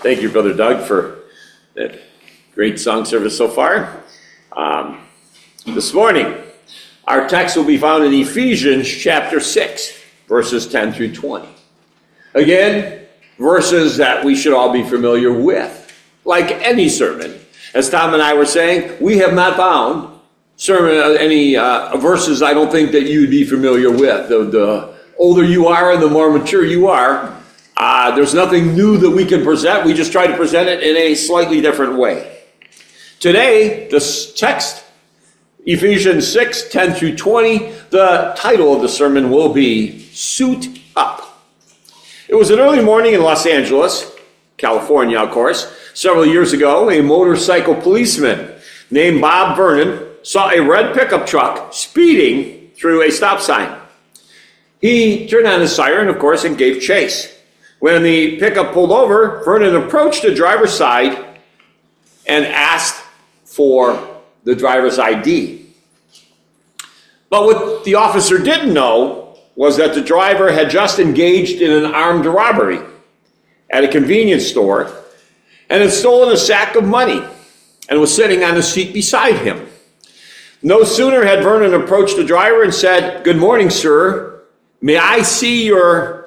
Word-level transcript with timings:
Thank 0.00 0.20
you, 0.20 0.28
Brother 0.28 0.52
Doug, 0.52 0.86
for 0.86 1.20
that 1.74 1.98
great 2.54 2.78
song 2.78 3.06
service 3.06 3.36
so 3.36 3.48
far. 3.48 4.02
Um, 4.52 5.00
this 5.64 5.94
morning, 5.94 6.34
our 7.06 7.26
text 7.26 7.56
will 7.56 7.64
be 7.64 7.78
found 7.78 8.04
in 8.04 8.12
Ephesians 8.12 8.86
chapter 8.86 9.40
6, 9.40 9.98
verses 10.28 10.66
10 10.68 10.92
through 10.92 11.14
20. 11.14 11.48
Again, 12.34 13.06
verses 13.38 13.96
that 13.96 14.22
we 14.22 14.36
should 14.36 14.52
all 14.52 14.70
be 14.70 14.84
familiar 14.84 15.32
with. 15.32 15.82
Like 16.26 16.50
any 16.52 16.90
sermon, 16.90 17.40
as 17.72 17.88
Tom 17.88 18.12
and 18.12 18.22
I 18.22 18.34
were 18.34 18.46
saying, 18.46 19.02
we 19.02 19.16
have 19.18 19.32
not 19.32 19.56
found 19.56 20.20
sermon 20.56 20.98
uh, 20.98 21.16
any 21.18 21.56
uh, 21.56 21.96
verses 21.96 22.42
I 22.42 22.52
don't 22.52 22.70
think 22.70 22.92
that 22.92 23.04
you'd 23.04 23.30
be 23.30 23.44
familiar 23.44 23.90
with. 23.90 24.28
The, 24.28 24.44
the 24.44 24.94
older 25.18 25.42
you 25.42 25.68
are 25.68 25.92
and 25.92 26.02
the 26.02 26.10
more 26.10 26.30
mature 26.30 26.64
you 26.64 26.86
are, 26.88 27.35
uh, 27.76 28.14
there's 28.14 28.34
nothing 28.34 28.74
new 28.74 28.96
that 28.98 29.10
we 29.10 29.24
can 29.24 29.44
present. 29.44 29.84
We 29.84 29.92
just 29.92 30.12
try 30.12 30.26
to 30.26 30.36
present 30.36 30.68
it 30.68 30.82
in 30.82 30.96
a 30.96 31.14
slightly 31.14 31.60
different 31.60 31.98
way. 31.98 32.42
Today, 33.20 33.88
this 33.90 34.32
text, 34.34 34.84
Ephesians 35.66 36.26
6 36.32 36.70
10 36.70 36.94
through 36.94 37.16
20, 37.16 37.58
the 37.90 38.34
title 38.36 38.74
of 38.74 38.82
the 38.82 38.88
sermon 38.88 39.30
will 39.30 39.52
be 39.52 40.00
Suit 40.12 40.80
Up. 40.94 41.44
It 42.28 42.34
was 42.34 42.50
an 42.50 42.58
early 42.58 42.82
morning 42.82 43.14
in 43.14 43.22
Los 43.22 43.46
Angeles, 43.46 44.10
California, 44.56 45.18
of 45.18 45.30
course. 45.30 45.72
Several 45.92 46.26
years 46.26 46.52
ago, 46.52 46.90
a 46.90 47.02
motorcycle 47.02 47.74
policeman 47.74 48.54
named 48.90 49.20
Bob 49.20 49.56
Vernon 49.56 50.06
saw 50.22 50.50
a 50.50 50.60
red 50.60 50.94
pickup 50.94 51.26
truck 51.26 51.72
speeding 51.72 52.70
through 52.76 53.02
a 53.02 53.10
stop 53.10 53.40
sign. 53.40 53.78
He 54.80 55.28
turned 55.28 55.46
on 55.46 55.60
his 55.60 55.74
siren, 55.74 56.08
of 56.08 56.18
course, 56.18 56.44
and 56.44 56.56
gave 56.56 56.82
chase. 56.82 57.35
When 57.78 58.02
the 58.02 58.38
pickup 58.38 58.72
pulled 58.72 58.90
over, 58.90 59.42
Vernon 59.44 59.76
approached 59.76 60.22
the 60.22 60.34
driver's 60.34 60.72
side 60.72 61.40
and 62.26 62.44
asked 62.44 63.04
for 63.44 64.22
the 64.44 64.54
driver's 64.54 64.98
ID. 64.98 65.66
But 67.28 67.44
what 67.44 67.84
the 67.84 67.96
officer 67.96 68.38
didn't 68.38 68.72
know 68.72 69.38
was 69.56 69.76
that 69.78 69.94
the 69.94 70.00
driver 70.00 70.52
had 70.52 70.70
just 70.70 70.98
engaged 70.98 71.60
in 71.60 71.70
an 71.70 71.86
armed 71.86 72.26
robbery 72.26 72.80
at 73.70 73.84
a 73.84 73.88
convenience 73.88 74.46
store 74.46 74.92
and 75.68 75.82
had 75.82 75.92
stolen 75.92 76.32
a 76.32 76.36
sack 76.36 76.76
of 76.76 76.84
money 76.84 77.22
and 77.88 78.00
was 78.00 78.14
sitting 78.14 78.44
on 78.44 78.54
the 78.54 78.62
seat 78.62 78.92
beside 78.92 79.36
him. 79.36 79.66
No 80.62 80.84
sooner 80.84 81.24
had 81.24 81.42
Vernon 81.42 81.74
approached 81.74 82.16
the 82.16 82.24
driver 82.24 82.62
and 82.62 82.74
said, 82.74 83.24
Good 83.24 83.36
morning, 83.36 83.70
sir. 83.70 84.42
May 84.80 84.96
I 84.96 85.22
see 85.22 85.66
your 85.66 86.25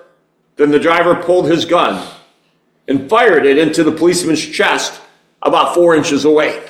then 0.60 0.72
the 0.72 0.80
driver 0.80 1.16
pulled 1.16 1.50
his 1.50 1.64
gun 1.64 2.06
and 2.90 3.10
fired 3.10 3.46
it 3.46 3.58
into 3.58 3.82
the 3.82 3.94
policeman's 3.94 4.46
chest 4.46 5.00
about 5.42 5.74
four 5.74 5.96
inches 5.96 6.26
away. 6.26 6.62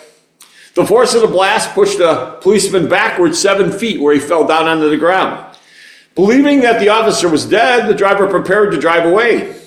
The 0.75 0.85
force 0.85 1.15
of 1.15 1.21
the 1.21 1.27
blast 1.27 1.73
pushed 1.73 1.97
the 1.97 2.37
policeman 2.41 2.87
backwards 2.87 3.41
seven 3.41 3.71
feet 3.71 3.99
where 3.99 4.13
he 4.13 4.19
fell 4.19 4.45
down 4.45 4.67
onto 4.67 4.91
the 4.91 4.97
ground. 4.97 5.57
Believing 6.13 6.61
that 6.61 6.79
the 6.79 6.89
officer 6.89 7.27
was 7.27 7.47
dead, 7.47 7.89
the 7.89 7.95
driver 7.95 8.27
prepared 8.27 8.71
to 8.73 8.79
drive 8.79 9.05
away. 9.05 9.59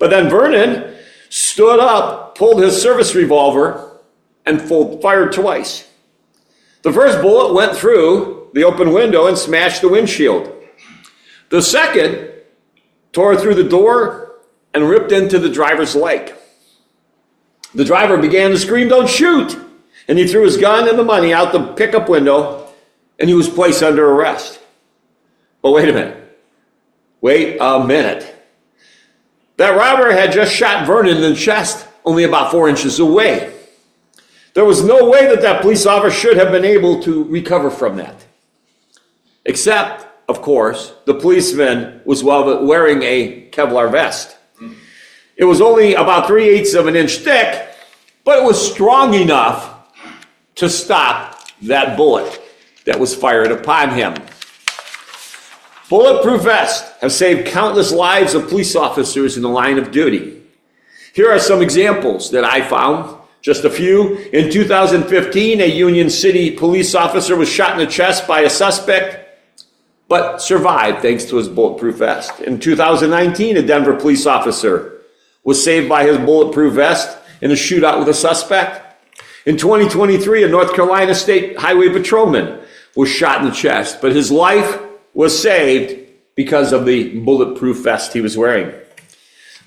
But 0.00 0.10
then 0.10 0.28
Vernon 0.28 0.96
stood 1.28 1.78
up, 1.78 2.36
pulled 2.36 2.60
his 2.60 2.82
service 2.82 3.14
revolver, 3.14 4.00
and 4.44 4.60
fired 4.60 5.32
twice. 5.32 5.88
The 6.82 6.92
first 6.92 7.22
bullet 7.22 7.54
went 7.54 7.76
through 7.76 8.50
the 8.54 8.64
open 8.64 8.92
window 8.92 9.28
and 9.28 9.38
smashed 9.38 9.82
the 9.82 9.88
windshield. 9.88 10.52
The 11.50 11.62
second 11.62 12.31
tore 13.12 13.36
through 13.36 13.54
the 13.54 13.64
door, 13.64 14.40
and 14.74 14.88
ripped 14.88 15.12
into 15.12 15.38
the 15.38 15.50
driver's 15.50 15.94
leg. 15.94 16.34
The 17.74 17.84
driver 17.84 18.16
began 18.16 18.50
to 18.50 18.58
scream, 18.58 18.88
Don't 18.88 19.08
shoot! 19.08 19.58
And 20.08 20.18
he 20.18 20.26
threw 20.26 20.44
his 20.44 20.56
gun 20.56 20.88
and 20.88 20.98
the 20.98 21.04
money 21.04 21.32
out 21.32 21.52
the 21.52 21.74
pickup 21.74 22.08
window, 22.08 22.68
and 23.18 23.28
he 23.28 23.34
was 23.34 23.48
placed 23.48 23.82
under 23.82 24.10
arrest. 24.10 24.60
But 25.62 25.70
wait 25.70 25.88
a 25.88 25.92
minute. 25.92 26.40
Wait 27.20 27.56
a 27.60 27.84
minute. 27.84 28.34
That 29.58 29.76
robber 29.78 30.10
had 30.10 30.32
just 30.32 30.52
shot 30.52 30.86
Vernon 30.86 31.18
in 31.18 31.22
the 31.22 31.36
chest, 31.36 31.86
only 32.04 32.24
about 32.24 32.50
four 32.50 32.68
inches 32.68 32.98
away. 32.98 33.54
There 34.54 34.64
was 34.64 34.84
no 34.84 35.08
way 35.08 35.26
that 35.28 35.40
that 35.42 35.62
police 35.62 35.86
officer 35.86 36.10
should 36.10 36.36
have 36.36 36.50
been 36.50 36.64
able 36.64 37.00
to 37.04 37.24
recover 37.24 37.70
from 37.70 37.96
that. 37.96 38.26
Except 39.44 40.06
of 40.28 40.42
course, 40.42 40.92
the 41.04 41.14
policeman 41.14 42.00
was 42.04 42.22
wearing 42.22 43.02
a 43.02 43.48
Kevlar 43.50 43.90
vest. 43.90 44.36
It 45.36 45.44
was 45.44 45.60
only 45.60 45.94
about 45.94 46.26
three 46.26 46.48
eighths 46.48 46.74
of 46.74 46.86
an 46.86 46.96
inch 46.96 47.18
thick, 47.18 47.68
but 48.24 48.38
it 48.38 48.44
was 48.44 48.72
strong 48.72 49.14
enough 49.14 49.74
to 50.56 50.68
stop 50.68 51.48
that 51.62 51.96
bullet 51.96 52.40
that 52.84 52.98
was 52.98 53.14
fired 53.14 53.50
upon 53.50 53.90
him. 53.90 54.14
Bulletproof 55.88 56.42
vests 56.42 56.90
have 57.00 57.12
saved 57.12 57.48
countless 57.48 57.92
lives 57.92 58.34
of 58.34 58.48
police 58.48 58.74
officers 58.74 59.36
in 59.36 59.42
the 59.42 59.48
line 59.48 59.78
of 59.78 59.90
duty. 59.90 60.42
Here 61.14 61.30
are 61.30 61.38
some 61.38 61.60
examples 61.60 62.30
that 62.30 62.44
I 62.44 62.62
found. 62.66 63.18
Just 63.42 63.64
a 63.64 63.70
few. 63.70 64.16
In 64.32 64.50
2015, 64.50 65.60
a 65.60 65.66
Union 65.66 66.08
City 66.08 66.50
police 66.52 66.94
officer 66.94 67.36
was 67.36 67.48
shot 67.48 67.72
in 67.72 67.84
the 67.84 67.92
chest 67.92 68.26
by 68.26 68.40
a 68.40 68.50
suspect 68.50 69.21
but 70.12 70.42
survived 70.42 71.00
thanks 71.00 71.24
to 71.24 71.36
his 71.36 71.48
bulletproof 71.48 71.96
vest. 71.96 72.38
In 72.40 72.60
2019, 72.60 73.56
a 73.56 73.62
Denver 73.62 73.96
police 73.96 74.26
officer 74.26 75.00
was 75.42 75.64
saved 75.64 75.88
by 75.88 76.04
his 76.04 76.18
bulletproof 76.18 76.74
vest 76.74 77.16
in 77.40 77.50
a 77.50 77.54
shootout 77.54 77.98
with 77.98 78.10
a 78.10 78.12
suspect. 78.12 79.06
In 79.46 79.56
2023, 79.56 80.44
a 80.44 80.48
North 80.48 80.74
Carolina 80.74 81.14
State 81.14 81.56
Highway 81.56 81.88
Patrolman 81.88 82.60
was 82.94 83.08
shot 83.08 83.40
in 83.40 83.48
the 83.48 83.54
chest, 83.54 84.02
but 84.02 84.12
his 84.12 84.30
life 84.30 84.82
was 85.14 85.40
saved 85.40 86.06
because 86.34 86.74
of 86.74 86.84
the 86.84 87.18
bulletproof 87.20 87.78
vest 87.78 88.12
he 88.12 88.20
was 88.20 88.36
wearing. 88.36 88.70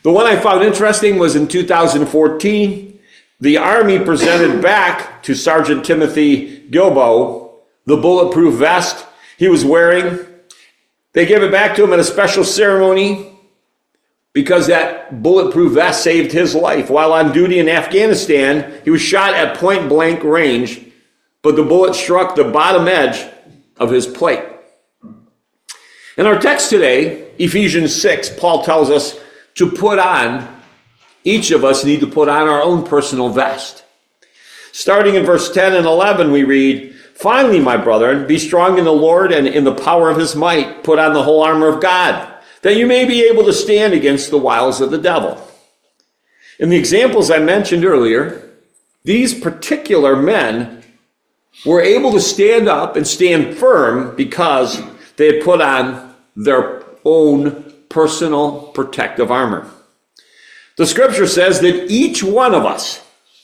The 0.03 0.11
one 0.11 0.28
I 0.28 0.35
found 0.35 0.63
interesting 0.63 1.17
was 1.17 1.35
in 1.35 1.47
2014, 1.47 3.00
the 3.39 3.57
Army 3.57 3.97
presented 3.97 4.61
back 4.61 5.23
to 5.23 5.34
Sergeant 5.34 5.84
Timothy 5.84 6.69
Gilbo 6.69 7.45
the 7.88 7.97
bulletproof 7.97 8.53
vest 8.59 9.07
he 9.38 9.47
was 9.47 9.66
wearing 9.66 10.34
they 11.16 11.26
gave 11.26 11.42
it 11.42 11.52
back 11.52 11.76
to 11.78 11.84
him 11.84 11.94
at 11.94 12.00
a 12.00 12.03
special 12.03 12.44
ceremony 12.44 13.31
because 14.34 14.68
that 14.68 15.24
bulletproof 15.24 15.72
vest 15.72 16.03
saved 16.03 16.34
his 16.34 16.53
life. 16.53 16.90
While 16.90 17.14
on 17.14 17.31
duty 17.31 17.58
in 17.58 17.70
Afghanistan, 17.70 18.81
he 18.84 18.92
was 18.92 19.02
shot 19.02 19.34
at 19.34 19.58
point 19.58 19.88
blank 19.88 20.24
range, 20.24 20.81
but 21.42 21.56
the 21.56 21.64
bullet 21.64 21.96
struck 21.96 22.36
the 22.36 22.44
bottom 22.44 22.90
edge 22.90 23.26
of 23.78 23.92
his 23.92 24.06
plate. 24.06 24.44
In 26.18 26.26
our 26.26 26.38
text 26.38 26.70
today, 26.70 27.32
Ephesians 27.40 28.00
6, 28.02 28.38
Paul 28.38 28.66
tells 28.66 28.90
us 28.90 29.18
to 29.56 29.72
put 29.72 30.00
on, 30.00 30.62
each 31.24 31.52
of 31.52 31.64
us 31.64 31.86
need 31.86 32.02
to 32.02 32.08
put 32.08 32.28
on 32.28 32.50
our 32.50 32.62
own 32.62 32.86
personal 32.86 33.30
vest. 33.30 33.86
Starting 34.74 35.16
in 35.16 35.26
verse 35.26 35.53
10 35.53 35.76
and 35.76 35.86
11, 35.86 36.32
we 36.32 36.44
read, 36.44 36.94
Finally, 37.16 37.62
my 37.62 37.78
brethren, 37.78 38.28
be 38.28 38.38
strong 38.38 38.78
in 38.78 38.84
the 38.84 38.92
Lord 38.92 39.31
and 39.31 39.48
in 39.48 39.64
the 39.64 39.74
power 39.74 40.09
of 40.09 40.18
his 40.18 40.36
might. 40.36 40.84
Put 40.84 41.00
on 41.00 41.14
the 41.14 41.24
whole 41.24 41.42
armor 41.42 41.70
of 41.70 41.81
God, 41.81 42.31
that 42.62 42.76
you 42.76 42.86
may 42.86 43.06
be 43.06 43.24
able 43.24 43.46
to 43.46 43.53
stand 43.53 43.94
against 43.94 44.30
the 44.30 44.38
wiles 44.38 44.81
of 44.81 44.92
the 44.92 44.98
devil. 44.98 45.42
In 46.59 46.70
the 46.70 46.78
examples 46.78 47.31
I 47.31 47.40
mentioned 47.40 47.86
earlier, 47.86 48.50
these 49.03 49.34
particular 49.34 50.16
men 50.16 50.84
were 51.66 51.81
able 51.81 52.12
to 52.12 52.20
stand 52.20 52.68
up 52.68 52.98
and 52.98 53.08
stand 53.08 53.58
firm 53.58 54.16
because 54.16 54.82
they 55.16 55.36
had 55.36 55.44
put 55.44 55.62
on 55.62 56.16
their 56.36 56.84
own 57.06 57.74
personal 57.88 58.72
protective 58.74 59.32
armor. 59.32 59.70
The 60.76 60.86
scripture 60.86 61.28
says 61.28 61.62
that 61.62 61.90
each 61.90 62.23
one 62.23 62.53
of 62.53 62.66
us 62.66 63.02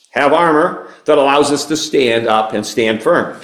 have 0.09 0.33
armor 0.33 0.93
that 1.05 1.17
allows 1.17 1.51
us 1.51 1.65
to 1.65 1.77
stand 1.77 2.27
up 2.27 2.53
and 2.53 2.65
stand 2.65 3.01
firm. 3.01 3.39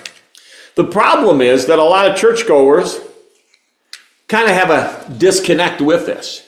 The 0.77 0.85
problem 0.85 1.41
is 1.41 1.65
that 1.65 1.79
a 1.79 1.83
lot 1.83 2.07
of 2.07 2.15
churchgoers 2.15 3.00
kind 4.27 4.47
of 4.47 4.56
have 4.56 4.69
a 4.69 5.12
disconnect 5.18 5.81
with 5.81 6.06
this. 6.06 6.45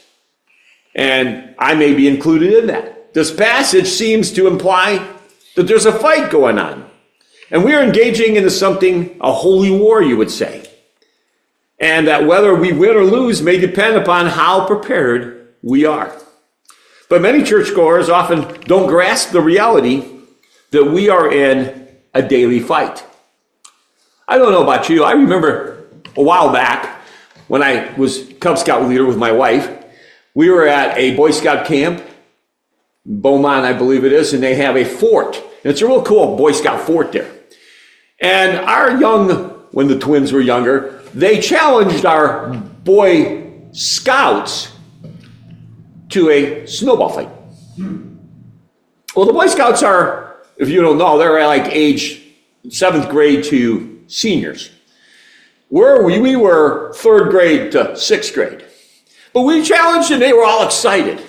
And 0.94 1.56
I 1.58 1.74
may 1.74 1.96
be 1.96 2.08
included 2.08 2.54
in 2.54 2.68
that. 2.68 3.16
This 3.16 3.34
passage 3.34 3.88
seems 3.88 4.32
to 4.34 4.46
imply 4.46 5.04
that 5.56 5.64
there's 5.64 5.88
a 5.88 6.00
fight 6.00 6.30
going 6.30 6.60
on. 6.60 6.88
And 7.50 7.64
we're 7.64 7.82
engaging 7.82 8.36
into 8.36 8.52
something, 8.52 9.18
a 9.20 9.34
holy 9.34 9.72
war, 9.72 10.04
you 10.04 10.16
would 10.18 10.30
say. 10.30 10.70
And 11.80 12.08
that 12.08 12.28
whether 12.28 12.54
we 12.54 12.72
win 12.72 12.96
or 12.96 13.06
lose 13.06 13.42
may 13.42 13.58
depend 13.58 13.98
upon 13.98 14.28
how 14.28 14.68
prepared 14.68 15.56
we 15.64 15.86
are. 15.86 16.16
But 17.10 17.24
many 17.24 17.42
churchgoers 17.42 18.10
often 18.10 18.62
don't 18.66 18.86
grasp 18.86 19.32
the 19.32 19.42
reality 19.42 20.06
that 20.70 20.86
we 20.86 21.10
are 21.10 21.34
in 21.34 21.88
a 22.14 22.22
daily 22.22 22.60
fight. 22.60 23.04
I 24.30 24.38
don't 24.38 24.52
know 24.52 24.62
about 24.62 24.90
you. 24.90 25.04
I 25.04 25.14
remember 25.14 25.88
a 26.16 26.22
while 26.22 26.54
back 26.54 27.02
when 27.48 27.64
I 27.64 27.92
was 27.96 28.32
Cub 28.40 28.60
Scout 28.60 28.88
leader 28.88 29.04
with 29.04 29.18
my 29.18 29.32
wife, 29.32 29.68
we 30.36 30.52
were 30.52 30.68
at 30.68 30.96
a 31.00 31.16
Boy 31.16 31.32
Scout 31.32 31.66
camp 31.66 32.04
Beaumont, 33.04 33.66
I 33.66 33.74
believe 33.74 34.06
it 34.06 34.14
is, 34.14 34.34
and 34.34 34.44
they 34.44 34.54
have 34.54 34.78
a 34.78 34.86
fort. 34.86 35.36
And 35.36 35.72
it's 35.72 35.82
a 35.82 35.88
real 35.88 36.04
cool 36.04 36.38
Boy 36.38 36.52
Scout 36.52 36.80
fort 36.86 37.12
there. 37.12 37.28
And 38.22 38.60
our 38.60 39.00
young, 39.00 39.30
when 39.72 39.88
the 39.88 39.98
twins 39.98 40.32
were 40.32 40.42
younger, 40.42 41.02
they 41.16 41.42
challenged 41.42 42.06
our 42.06 42.50
Boy 42.54 43.52
Scouts 43.72 44.72
to 46.10 46.30
a 46.30 46.68
snowball 46.68 47.10
fight. 47.10 47.30
Well, 49.16 49.26
the 49.26 49.34
Boy 49.34 49.48
Scouts 49.48 49.82
are, 49.82 50.44
if 50.58 50.70
you 50.70 50.82
don't 50.82 51.00
know, 51.00 51.18
they're 51.18 51.44
like 51.48 51.66
age 51.72 52.22
seventh 52.70 53.10
grade 53.10 53.44
to 53.46 53.89
seniors. 54.10 54.72
Where 55.70 56.04
we, 56.04 56.20
we 56.20 56.36
were 56.36 56.94
third 56.94 57.30
grade 57.30 57.72
to 57.74 57.96
sixth 57.96 58.34
grade. 58.34 58.66
But 59.34 59.44
we 59.44 59.64
challenged 59.64 60.12
and 60.12 60.22
they 60.22 60.34
were 60.34 60.44
all 60.44 60.66
excited. 60.66 61.24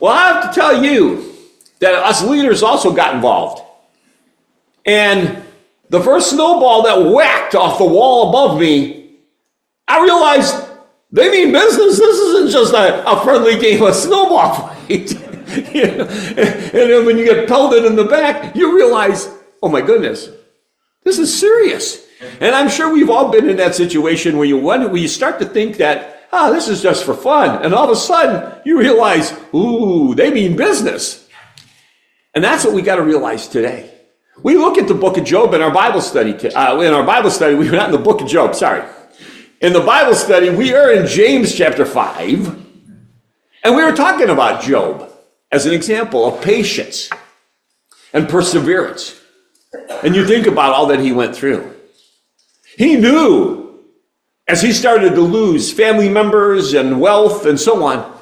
Well, 0.00 0.12
I 0.12 0.28
have 0.28 0.50
to 0.50 0.60
tell 0.60 0.82
you 0.82 1.34
that 1.80 1.94
us 1.94 2.22
leaders 2.22 2.62
also 2.62 2.92
got 2.92 3.14
involved. 3.14 3.62
And 4.84 5.42
the 5.90 6.02
first 6.02 6.30
snowball 6.30 6.82
that 6.84 7.12
whacked 7.12 7.54
off 7.54 7.78
the 7.78 7.84
wall 7.84 8.30
above 8.30 8.58
me, 8.58 9.10
I 9.86 10.02
realized 10.02 10.66
they 11.12 11.30
mean 11.30 11.52
business. 11.52 11.98
This 11.98 12.16
isn't 12.18 12.50
just 12.50 12.72
a, 12.72 13.08
a 13.08 13.22
friendly 13.22 13.58
game 13.58 13.82
of 13.82 13.94
snowball 13.94 14.54
fight. 14.54 15.14
And 15.56 16.90
then 16.90 17.06
when 17.06 17.16
you 17.16 17.24
get 17.24 17.46
pelted 17.48 17.84
in 17.84 17.94
the 17.94 18.04
back, 18.04 18.56
you 18.56 18.76
realize, 18.76 19.28
oh 19.62 19.68
my 19.68 19.80
goodness, 19.80 20.28
this 21.04 21.18
is 21.18 21.38
serious. 21.38 22.05
And 22.40 22.54
I'm 22.54 22.68
sure 22.68 22.92
we've 22.92 23.10
all 23.10 23.30
been 23.30 23.48
in 23.48 23.56
that 23.58 23.74
situation 23.74 24.36
where 24.36 24.46
you 24.46 24.56
wonder, 24.56 24.88
where 24.88 25.00
you 25.00 25.08
start 25.08 25.38
to 25.40 25.46
think 25.46 25.76
that, 25.76 26.28
ah, 26.32 26.50
this 26.50 26.68
is 26.68 26.82
just 26.82 27.04
for 27.04 27.14
fun. 27.14 27.64
And 27.64 27.74
all 27.74 27.84
of 27.84 27.90
a 27.90 27.96
sudden 27.96 28.60
you 28.64 28.78
realize, 28.78 29.32
ooh, 29.54 30.14
they 30.14 30.30
mean 30.30 30.56
business. 30.56 31.28
And 32.34 32.42
that's 32.42 32.64
what 32.64 32.74
we 32.74 32.82
got 32.82 32.96
to 32.96 33.02
realize 33.02 33.48
today. 33.48 33.90
We 34.42 34.56
look 34.56 34.76
at 34.76 34.88
the 34.88 34.94
book 34.94 35.16
of 35.16 35.24
Job 35.24 35.54
in 35.54 35.62
our 35.62 35.70
Bible 35.70 36.02
study. 36.02 36.32
Uh, 36.32 36.80
in 36.80 36.92
our 36.92 37.04
Bible 37.04 37.30
study, 37.30 37.54
we 37.54 37.70
were 37.70 37.76
not 37.76 37.86
in 37.86 37.92
the 37.92 37.98
book 37.98 38.20
of 38.20 38.28
Job, 38.28 38.54
sorry. 38.54 38.84
In 39.60 39.72
the 39.72 39.80
Bible 39.80 40.14
study, 40.14 40.50
we 40.50 40.74
are 40.74 40.92
in 40.92 41.06
James 41.06 41.54
chapter 41.54 41.86
5, 41.86 42.64
and 43.64 43.74
we 43.74 43.82
were 43.82 43.92
talking 43.92 44.28
about 44.28 44.62
Job 44.62 45.10
as 45.50 45.64
an 45.64 45.72
example 45.72 46.26
of 46.26 46.42
patience 46.42 47.08
and 48.12 48.28
perseverance. 48.28 49.18
And 50.02 50.14
you 50.14 50.26
think 50.26 50.46
about 50.46 50.74
all 50.74 50.86
that 50.86 51.00
he 51.00 51.12
went 51.12 51.34
through. 51.34 51.75
He 52.76 52.96
knew 52.96 53.80
as 54.46 54.62
he 54.62 54.72
started 54.72 55.14
to 55.14 55.22
lose 55.22 55.72
family 55.72 56.08
members 56.08 56.74
and 56.74 57.00
wealth 57.00 57.46
and 57.46 57.58
so 57.58 57.84
on, 57.84 58.16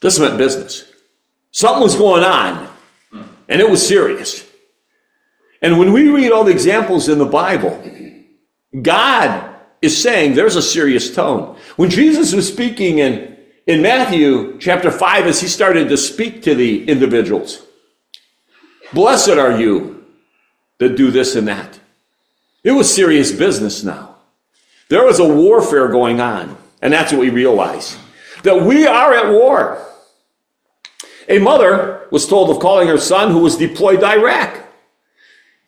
this 0.00 0.18
meant 0.18 0.38
business. 0.38 0.90
Something 1.50 1.82
was 1.82 1.96
going 1.96 2.22
on, 2.22 2.68
and 3.48 3.60
it 3.60 3.68
was 3.68 3.86
serious. 3.86 4.46
And 5.62 5.78
when 5.78 5.92
we 5.92 6.08
read 6.08 6.32
all 6.32 6.44
the 6.44 6.52
examples 6.52 7.08
in 7.08 7.18
the 7.18 7.26
Bible, 7.26 7.82
God 8.80 9.56
is 9.82 10.00
saying 10.00 10.34
there's 10.34 10.56
a 10.56 10.62
serious 10.62 11.14
tone. 11.14 11.56
When 11.76 11.90
Jesus 11.90 12.32
was 12.32 12.46
speaking 12.46 12.98
in, 12.98 13.36
in 13.66 13.82
Matthew 13.82 14.58
chapter 14.58 14.90
5, 14.90 15.26
as 15.26 15.40
he 15.40 15.48
started 15.48 15.88
to 15.88 15.96
speak 15.96 16.42
to 16.42 16.54
the 16.54 16.88
individuals, 16.88 17.62
blessed 18.92 19.30
are 19.30 19.58
you 19.58 20.06
that 20.78 20.96
do 20.96 21.10
this 21.10 21.34
and 21.34 21.48
that. 21.48 21.79
It 22.62 22.72
was 22.72 22.94
serious 22.94 23.32
business 23.32 23.82
now. 23.82 24.16
There 24.88 25.04
was 25.04 25.18
a 25.18 25.28
warfare 25.28 25.88
going 25.88 26.20
on, 26.20 26.56
and 26.82 26.92
that's 26.92 27.12
what 27.12 27.20
we 27.20 27.30
realize 27.30 27.96
that 28.42 28.62
we 28.62 28.86
are 28.86 29.12
at 29.14 29.30
war. 29.30 29.86
A 31.28 31.38
mother 31.38 32.08
was 32.10 32.26
told 32.26 32.50
of 32.50 32.58
calling 32.58 32.88
her 32.88 32.98
son 32.98 33.30
who 33.30 33.38
was 33.40 33.56
deployed 33.56 34.00
to 34.00 34.06
Iraq. 34.06 34.66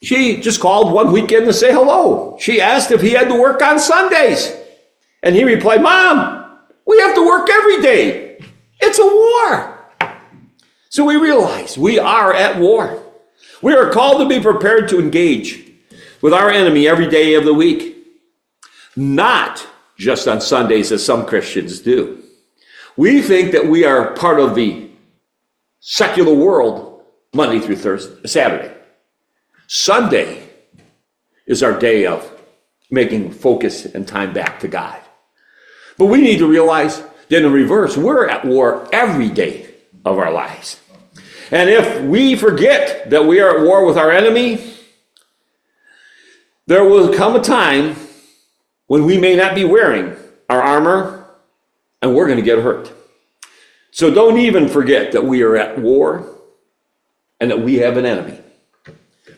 She 0.03 0.41
just 0.41 0.61
called 0.61 0.93
one 0.93 1.13
weekend 1.13 1.47
to 1.47 1.53
say 1.53 1.73
hello. 1.73 2.37
She 2.41 2.61
asked 2.61 2.91
if 2.91 3.01
he 3.01 3.11
had 3.11 3.29
to 3.29 3.41
work 3.41 3.63
on 3.63 3.79
Sundays. 3.79 4.57
And 5.23 5.37
he 5.37 5.45
replied, 5.45 5.83
Mom, 5.83 6.59
we 6.85 6.99
have 6.99 7.15
to 7.15 7.25
work 7.25 7.49
every 7.49 7.81
day. 7.81 8.45
It's 8.81 8.99
a 8.99 9.07
war. 9.07 9.79
So 10.89 11.05
we 11.05 11.17
realize 11.17 11.79
we 11.79 12.01
are 12.01 12.35
at 12.35 12.59
war. 12.59 13.01
We 13.63 13.75
are 13.75 13.91
called 13.91 14.21
to 14.21 14.29
be 14.29 14.43
prepared 14.43 14.89
to 14.89 14.99
engage 14.99 15.72
with 16.23 16.33
our 16.33 16.49
enemy 16.49 16.89
every 16.89 17.09
day 17.09 17.35
of 17.35 17.45
the 17.45 17.53
week, 17.53 18.07
not 18.97 19.67
just 19.99 20.27
on 20.27 20.41
Sundays 20.41 20.91
as 20.93 21.05
some 21.05 21.27
Christians 21.27 21.81
do. 21.81 22.23
We 22.97 23.21
think 23.21 23.53
that 23.53 23.67
we 23.67 23.85
are 23.85 24.15
part 24.15 24.41
of 24.41 24.55
the 24.55 24.91
secular 25.81 26.35
world 26.35 27.03
Monday 27.35 27.59
through 27.59 27.77
Thursday, 27.77 28.27
Saturday. 28.27 28.75
Sunday 29.67 30.49
is 31.47 31.63
our 31.63 31.79
day 31.79 32.07
of 32.07 32.31
making 32.91 33.33
focus 33.33 33.87
and 33.87 34.07
time 34.07 34.33
back 34.33 34.61
to 34.61 34.69
God. 34.69 35.01
But 35.99 36.07
we 36.07 36.21
need 36.21 36.39
to 36.39 36.47
realize 36.47 37.03
that 37.29 37.45
in 37.45 37.53
reverse, 37.53 37.97
we're 37.97 38.29
at 38.29 38.45
war 38.45 38.89
every 38.93 39.29
day 39.29 39.75
of 40.05 40.19
our 40.19 40.31
lives. 40.31 40.79
And 41.51 41.69
if 41.69 42.03
we 42.03 42.37
forget 42.37 43.11
that 43.11 43.25
we 43.25 43.41
are 43.41 43.59
at 43.59 43.65
war 43.65 43.87
with 43.87 43.97
our 43.97 44.11
enemy, 44.11 44.72
there 46.67 46.85
will 46.85 47.13
come 47.15 47.35
a 47.35 47.41
time 47.41 47.97
when 48.87 49.05
we 49.05 49.19
may 49.19 49.35
not 49.37 49.55
be 49.55 49.65
wearing 49.65 50.17
our 50.49 50.63
armor 50.63 51.27
and 52.01 52.15
we're 52.15 52.27
going 52.27 52.39
to 52.39 52.45
get 52.45 52.59
hurt. 52.59 52.93
So 53.91 54.13
don't 54.13 54.39
even 54.39 54.69
forget 54.69 55.13
that 55.13 55.25
we 55.25 55.43
are 55.43 55.57
at 55.57 55.79
war 55.79 56.29
and 57.41 57.51
that 57.51 57.61
we 57.61 57.77
have 57.77 57.97
an 57.97 58.07
enemy. 58.07 58.39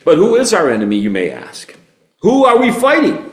But 0.03 0.17
who 0.17 0.35
is 0.35 0.53
our 0.53 0.69
enemy, 0.69 0.97
you 0.97 1.09
may 1.09 1.31
ask? 1.31 1.75
Who 2.19 2.45
are 2.45 2.57
we 2.57 2.71
fighting? 2.71 3.31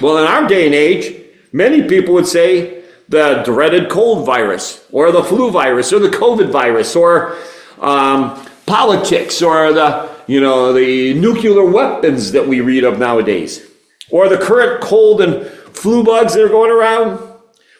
Well, 0.00 0.18
in 0.18 0.24
our 0.24 0.48
day 0.48 0.66
and 0.66 0.74
age, 0.74 1.14
many 1.52 1.88
people 1.88 2.14
would 2.14 2.26
say 2.26 2.82
the 3.08 3.42
dreaded 3.44 3.88
cold 3.88 4.26
virus, 4.26 4.84
or 4.90 5.12
the 5.12 5.22
flu 5.22 5.50
virus, 5.50 5.92
or 5.92 5.98
the 5.98 6.08
COVID 6.08 6.50
virus, 6.50 6.96
or 6.96 7.36
um, 7.78 8.44
politics, 8.66 9.42
or 9.42 9.72
the 9.72 10.11
you 10.26 10.40
know 10.40 10.72
the 10.72 11.14
nuclear 11.14 11.64
weapons 11.64 12.32
that 12.32 12.46
we 12.46 12.60
read 12.60 12.84
of 12.84 12.98
nowadays, 12.98 13.66
or 14.10 14.28
the 14.28 14.38
current 14.38 14.82
cold 14.82 15.20
and 15.20 15.46
flu 15.46 16.04
bugs 16.04 16.34
that 16.34 16.44
are 16.44 16.48
going 16.48 16.70
around. 16.70 17.28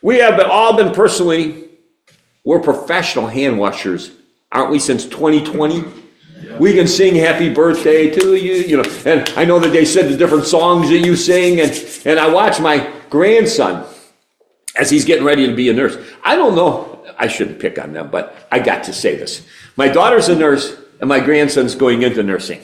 We 0.03 0.19
have 0.19 0.41
all 0.41 0.77
been 0.77 0.93
personally, 0.93 1.69
we're 2.45 2.61
professional 2.61 3.27
hand 3.27 3.59
washers, 3.59 4.11
aren't 4.51 4.71
we? 4.71 4.79
Since 4.79 5.05
2020. 5.07 5.85
We 6.59 6.75
can 6.75 6.89
sing 6.89 7.15
happy 7.15 7.53
birthday 7.53 8.11
to 8.11 8.35
you, 8.35 8.55
you 8.55 8.77
know. 8.77 8.85
And 9.07 9.29
I 9.37 9.45
know 9.45 9.59
that 9.61 9.71
they 9.71 9.85
said 9.85 10.11
the 10.11 10.17
different 10.17 10.45
songs 10.45 10.89
that 10.89 10.99
you 10.99 11.15
sing, 11.17 11.61
and, 11.61 11.71
and 12.05 12.19
I 12.19 12.33
watch 12.33 12.61
my 12.61 12.93
grandson 13.11 13.87
as 14.77 14.91
he's 14.91 15.05
getting 15.05 15.25
ready 15.25 15.47
to 15.47 15.55
be 15.55 15.69
a 15.69 15.73
nurse. 15.73 15.97
I 16.25 16.35
don't 16.35 16.55
know, 16.55 17.05
I 17.19 17.29
shouldn't 17.29 17.59
pick 17.61 17.79
on 17.79 17.93
them, 17.93 18.11
but 18.11 18.49
I 18.51 18.59
got 18.59 18.85
to 18.85 18.93
say 18.93 19.17
this. 19.17 19.47
My 19.77 19.89
daughter's 19.89 20.29
a 20.29 20.37
nurse, 20.37 20.77
and 21.03 21.09
my 21.09 21.19
grandson's 21.19 21.75
going 21.75 22.03
into 22.03 22.23
nursing. 22.23 22.63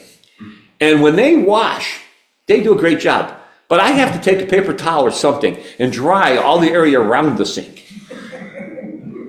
And 0.79 1.01
when 1.01 1.17
they 1.17 1.35
wash, 1.35 1.99
they 2.47 2.63
do 2.63 2.73
a 2.73 2.79
great 2.79 3.01
job. 3.01 3.37
But 3.67 3.81
I 3.81 3.89
have 3.91 4.13
to 4.13 4.19
take 4.19 4.41
a 4.41 4.49
paper 4.49 4.73
towel 4.73 5.03
or 5.03 5.11
something 5.11 5.61
and 5.77 5.91
dry 5.91 6.37
all 6.37 6.57
the 6.57 6.71
area 6.71 7.01
around 7.01 7.37
the 7.37 7.45
sink. 7.45 7.85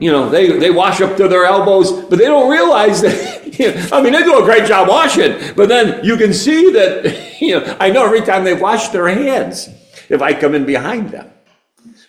You 0.00 0.12
know, 0.12 0.30
they, 0.30 0.56
they 0.58 0.70
wash 0.70 1.00
up 1.00 1.16
to 1.16 1.26
their 1.26 1.44
elbows, 1.44 1.90
but 1.90 2.20
they 2.20 2.24
don't 2.24 2.50
realize 2.50 3.02
that 3.02 3.40
I 3.92 4.00
mean, 4.00 4.12
they 4.12 4.22
do 4.22 4.38
a 4.38 4.44
great 4.44 4.66
job 4.66 4.88
washing, 4.88 5.54
but 5.56 5.68
then 5.68 6.02
you 6.04 6.16
can 6.16 6.32
see 6.32 6.70
that, 6.72 7.40
you 7.40 7.58
know, 7.58 7.76
I 7.80 7.90
know 7.90 8.04
every 8.04 8.22
time 8.22 8.44
they 8.44 8.54
wash 8.54 8.88
their 8.90 9.08
hands 9.08 9.68
if 10.08 10.22
I 10.22 10.32
come 10.32 10.54
in 10.54 10.64
behind 10.64 11.10
them. 11.10 11.30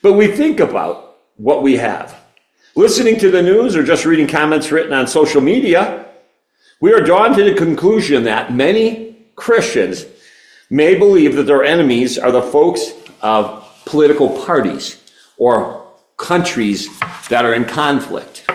But 0.03 0.13
we 0.13 0.27
think 0.27 0.59
about 0.59 1.17
what 1.35 1.63
we 1.63 1.77
have. 1.77 2.15
Listening 2.75 3.19
to 3.19 3.31
the 3.31 3.41
news 3.41 3.75
or 3.75 3.83
just 3.83 4.05
reading 4.05 4.27
comments 4.27 4.71
written 4.71 4.93
on 4.93 5.07
social 5.07 5.41
media, 5.41 6.00
we 6.81 6.91
are 6.93 6.99
drawn 6.99 7.37
to 7.37 7.43
the 7.43 7.53
conclusion 7.53 8.23
that 8.23 8.51
many 8.51 9.15
Christians 9.35 10.05
may 10.69 10.95
believe 10.95 11.35
that 11.35 11.43
their 11.43 11.63
enemies 11.63 12.17
are 12.17 12.31
the 12.31 12.41
folks 12.41 12.91
of 13.21 13.63
political 13.85 14.43
parties 14.45 14.99
or 15.37 15.87
countries 16.17 16.89
that 17.29 17.45
are 17.45 17.53
in 17.53 17.65
conflict, 17.65 18.49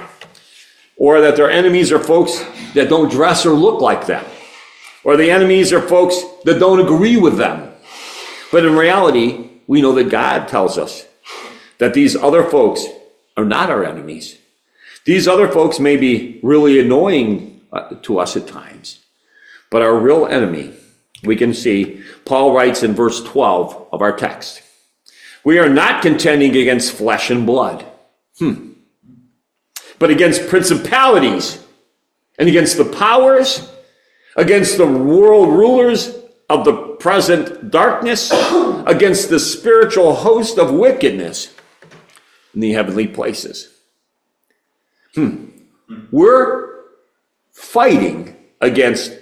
or 0.97 1.21
that 1.21 1.37
their 1.37 1.50
enemies 1.50 1.92
are 1.92 1.99
folks 1.99 2.45
that 2.75 2.88
don't 2.88 3.11
dress 3.11 3.47
or 3.47 3.50
look 3.50 3.80
like 3.80 4.06
them, 4.06 4.25
or 5.04 5.16
the 5.16 5.30
enemies 5.30 5.73
are 5.73 5.80
folks 5.80 6.21
that 6.45 6.59
don't 6.59 6.80
agree 6.80 7.16
with 7.16 7.37
them. 7.37 7.73
But 8.50 8.64
in 8.64 8.75
reality, 8.75 9.50
we 9.68 9.83
know 9.83 9.92
that 9.95 10.11
God 10.11 10.49
tells 10.49 10.78
us 10.78 11.06
that 11.78 11.95
these 11.95 12.16
other 12.16 12.45
folks 12.45 12.85
are 13.37 13.45
not 13.45 13.71
our 13.71 13.85
enemies. 13.85 14.37
These 15.04 15.28
other 15.28 15.49
folks 15.49 15.78
may 15.78 15.97
be 15.97 16.40
really 16.42 16.80
annoying 16.80 17.56
uh, 17.76 17.95
to 18.02 18.18
us 18.18 18.37
at 18.37 18.47
times, 18.47 19.04
but 19.71 19.83
our 19.83 19.99
real 19.99 20.26
enemy, 20.26 20.75
we 21.23 21.37
can 21.37 21.52
see, 21.52 22.02
Paul 22.25 22.54
writes 22.54 22.83
in 22.83 22.95
verse 22.95 23.23
12 23.23 23.88
of 23.92 24.02
our 24.02 24.16
text, 24.16 24.62
we 25.45 25.59
are 25.59 25.68
not 25.68 26.02
contending 26.02 26.56
against 26.56 26.92
flesh 26.92 27.30
and 27.30 27.47
blood. 27.47 27.85
Hmm. 28.38 28.73
but 29.99 30.11
against 30.11 30.49
principalities 30.49 31.64
and 32.38 32.50
against 32.50 32.76
the 32.76 32.85
powers, 32.85 33.73
against 34.37 34.76
the 34.76 34.87
world 34.87 35.49
rulers 35.49 36.14
of 36.50 36.66
the 36.66 36.97
present 37.00 37.71
darkness, 37.71 38.30
against 38.87 39.30
the 39.30 39.40
spiritual 39.40 40.14
host 40.14 40.59
of 40.59 40.71
wickedness 40.71 41.54
in 42.54 42.61
the 42.61 42.73
heavenly 42.73 43.06
places. 43.06 43.73
Hmm. 45.14 45.47
We're 46.11 46.75
fighting 47.57 48.37
against 48.61 49.13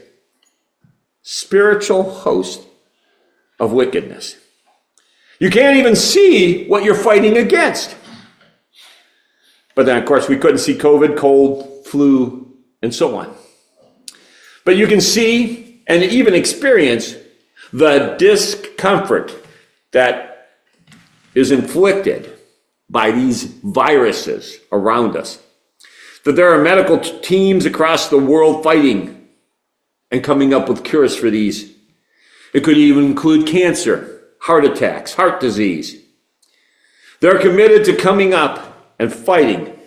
spiritual 1.22 2.02
host 2.02 2.60
of 3.60 3.72
wickedness. 3.72 4.36
You 5.38 5.50
can't 5.50 5.76
even 5.76 5.94
see 5.94 6.66
what 6.66 6.82
you're 6.82 6.96
fighting 6.96 7.36
against. 7.36 7.96
But 9.76 9.86
then, 9.86 9.96
of 9.96 10.04
course, 10.04 10.28
we 10.28 10.36
couldn't 10.36 10.58
see 10.58 10.74
COVID, 10.74 11.16
cold, 11.16 11.86
flu, 11.86 12.56
and 12.82 12.92
so 12.92 13.16
on. 13.16 13.32
But 14.64 14.76
you 14.76 14.88
can 14.88 15.00
see 15.00 15.82
and 15.86 16.02
even 16.02 16.34
experience 16.34 17.14
the 17.72 18.16
discomfort 18.18 19.32
that 19.92 20.48
is 21.34 21.52
inflicted 21.52 22.36
by 22.90 23.12
these 23.12 23.44
viruses 23.44 24.58
around 24.72 25.16
us. 25.16 25.38
That 26.24 26.36
there 26.36 26.52
are 26.52 26.62
medical 26.62 26.98
teams 26.98 27.66
across 27.66 28.08
the 28.08 28.18
world 28.18 28.62
fighting 28.62 29.28
and 30.10 30.24
coming 30.24 30.54
up 30.54 30.68
with 30.68 30.84
cures 30.84 31.16
for 31.16 31.30
these. 31.30 31.72
It 32.52 32.64
could 32.64 32.78
even 32.78 33.04
include 33.04 33.46
cancer, 33.46 34.22
heart 34.40 34.64
attacks, 34.64 35.14
heart 35.14 35.40
disease. 35.40 36.00
They're 37.20 37.38
committed 37.38 37.84
to 37.86 37.96
coming 37.96 38.32
up 38.32 38.94
and 38.98 39.12
fighting 39.12 39.78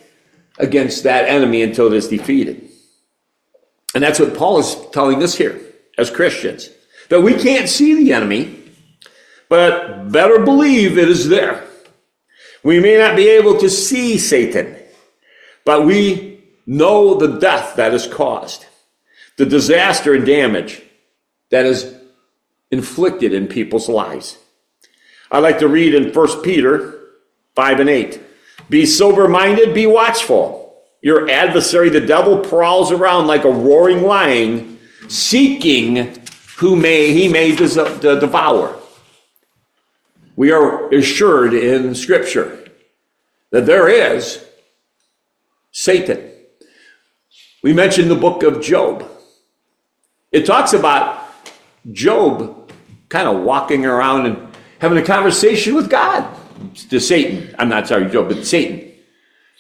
against 0.58 1.04
that 1.04 1.26
enemy 1.26 1.62
until 1.62 1.88
it 1.88 1.94
is 1.94 2.08
defeated. 2.08 2.70
And 3.96 4.04
that's 4.04 4.20
what 4.20 4.36
Paul 4.36 4.60
is 4.60 4.76
telling 4.92 5.24
us 5.24 5.36
here 5.36 5.60
as 5.98 6.10
Christians 6.10 6.70
that 7.10 7.22
we 7.22 7.34
can't 7.34 7.70
see 7.70 7.96
the 7.96 8.14
enemy, 8.14 8.64
but 9.50 10.12
better 10.12 10.40
believe 10.40 10.98
it 10.98 11.10
is 11.10 11.30
there. 11.30 11.66
We 12.64 12.80
may 12.80 12.98
not 12.98 13.16
be 13.16 13.30
able 13.30 13.58
to 13.60 13.70
see 13.70 14.18
Satan, 14.18 14.77
but 15.68 15.86
we 15.86 16.42
know 16.66 17.16
the 17.16 17.40
death 17.40 17.76
that 17.76 17.94
is 17.94 18.08
caused, 18.08 18.66
the 19.36 19.46
disaster 19.46 20.14
and 20.14 20.26
damage 20.26 20.82
that 21.50 21.66
is 21.66 21.94
inflicted 22.72 23.34
in 23.34 23.48
people's 23.48 23.90
lives. 23.90 24.38
I 25.30 25.40
like 25.40 25.60
to 25.60 25.68
read 25.68 25.94
in 25.94 26.14
1 26.14 26.42
Peter 26.42 26.98
5 27.56 27.82
and 27.82 27.90
8. 27.90 28.22
Be 28.70 28.86
sober 28.86 29.28
minded, 29.28 29.74
be 29.74 29.86
watchful. 29.88 30.74
Your 31.02 31.30
adversary, 31.30 31.90
the 31.90 32.00
devil, 32.00 32.38
prowls 32.38 32.94
around 32.94 33.28
like 33.28 33.44
a 33.44 33.52
roaring 33.52 34.04
lion, 34.04 34.80
seeking 35.10 36.18
who 36.56 36.78
may 36.78 37.12
he 37.12 37.28
may 37.28 37.54
devour. 37.54 38.80
We 40.38 40.50
are 40.50 40.88
assured 40.94 41.54
in 41.54 41.94
Scripture 41.94 42.70
that 43.52 43.66
there 43.66 43.90
is 43.90 44.46
Satan. 45.78 46.32
We 47.62 47.72
mentioned 47.72 48.10
the 48.10 48.16
book 48.16 48.42
of 48.42 48.64
Job. 48.64 49.08
It 50.32 50.44
talks 50.44 50.74
about 50.74 51.24
Job 51.92 52.72
kind 53.10 53.28
of 53.28 53.44
walking 53.44 53.86
around 53.86 54.26
and 54.26 54.56
having 54.80 54.98
a 54.98 55.04
conversation 55.04 55.76
with 55.76 55.88
God. 55.88 56.28
To 56.90 57.00
Satan. 57.00 57.54
I'm 57.60 57.70
not 57.70 57.88
sorry, 57.88 58.10
Job, 58.10 58.30
but 58.30 58.44
Satan. 58.44 58.92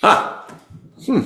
Huh. 0.01 0.41
Hmm. 1.05 1.21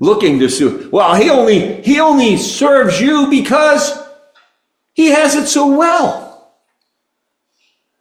Looking 0.00 0.38
to 0.38 0.48
sue. 0.48 0.88
Well, 0.90 1.14
he 1.14 1.28
only 1.28 1.82
he 1.82 2.00
only 2.00 2.38
serves 2.38 2.98
you 2.98 3.28
because 3.28 3.92
he 4.94 5.08
has 5.08 5.34
it 5.34 5.48
so 5.48 5.76
well. 5.76 6.54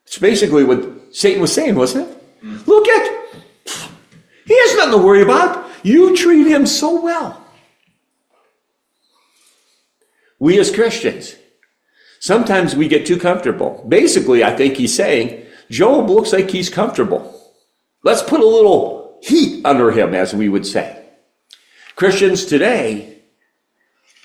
It's 0.05 0.17
basically 0.17 0.63
what 0.63 1.13
Satan 1.13 1.41
was 1.41 1.51
saying, 1.51 1.75
wasn't 1.75 2.09
it? 2.09 2.17
Look 2.65 2.87
at, 2.87 3.24
he 4.45 4.57
has 4.57 4.75
nothing 4.75 4.99
to 4.99 5.05
worry 5.05 5.21
about. 5.21 5.69
You 5.83 6.15
treat 6.15 6.47
him 6.47 6.65
so 6.65 7.01
well. 7.01 7.41
We 10.39 10.59
as 10.59 10.73
Christians, 10.73 11.35
sometimes 12.19 12.75
we 12.75 12.87
get 12.87 13.05
too 13.05 13.17
comfortable. 13.17 13.85
Basically, 13.87 14.43
I 14.43 14.55
think 14.55 14.75
he's 14.75 14.93
saying, 14.93 15.45
Job 15.71 16.09
looks 16.09 16.33
like 16.33 16.49
he's 16.49 16.69
comfortable. 16.69 17.31
Let's 18.03 18.21
put 18.21 18.39
a 18.39 18.45
little 18.45 19.19
heat 19.23 19.65
under 19.65 19.91
him, 19.91 20.13
as 20.13 20.33
we 20.33 20.49
would 20.49 20.65
say. 20.65 21.03
Christians 21.95 22.45
today, 22.45 23.19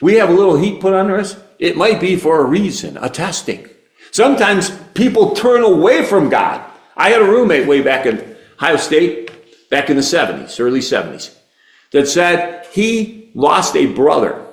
we 0.02 0.14
have 0.14 0.28
a 0.28 0.34
little 0.34 0.56
heat 0.56 0.80
put 0.80 0.92
under 0.92 1.16
us. 1.16 1.36
It 1.58 1.76
might 1.76 2.00
be 2.00 2.16
for 2.16 2.40
a 2.40 2.44
reason, 2.44 2.96
a 2.98 3.08
testing. 3.08 3.68
Sometimes 4.10 4.70
people 4.94 5.34
turn 5.34 5.62
away 5.62 6.04
from 6.04 6.28
God. 6.28 6.68
I 6.96 7.10
had 7.10 7.22
a 7.22 7.26
roommate 7.26 7.66
way 7.66 7.80
back 7.80 8.06
in 8.06 8.36
Ohio 8.56 8.76
State, 8.76 9.29
back 9.70 9.88
in 9.88 9.96
the 9.96 10.02
70s, 10.02 10.60
early 10.60 10.80
70s, 10.80 11.34
that 11.92 12.06
said 12.06 12.66
he 12.72 13.30
lost 13.34 13.76
a 13.76 13.86
brother 13.86 14.46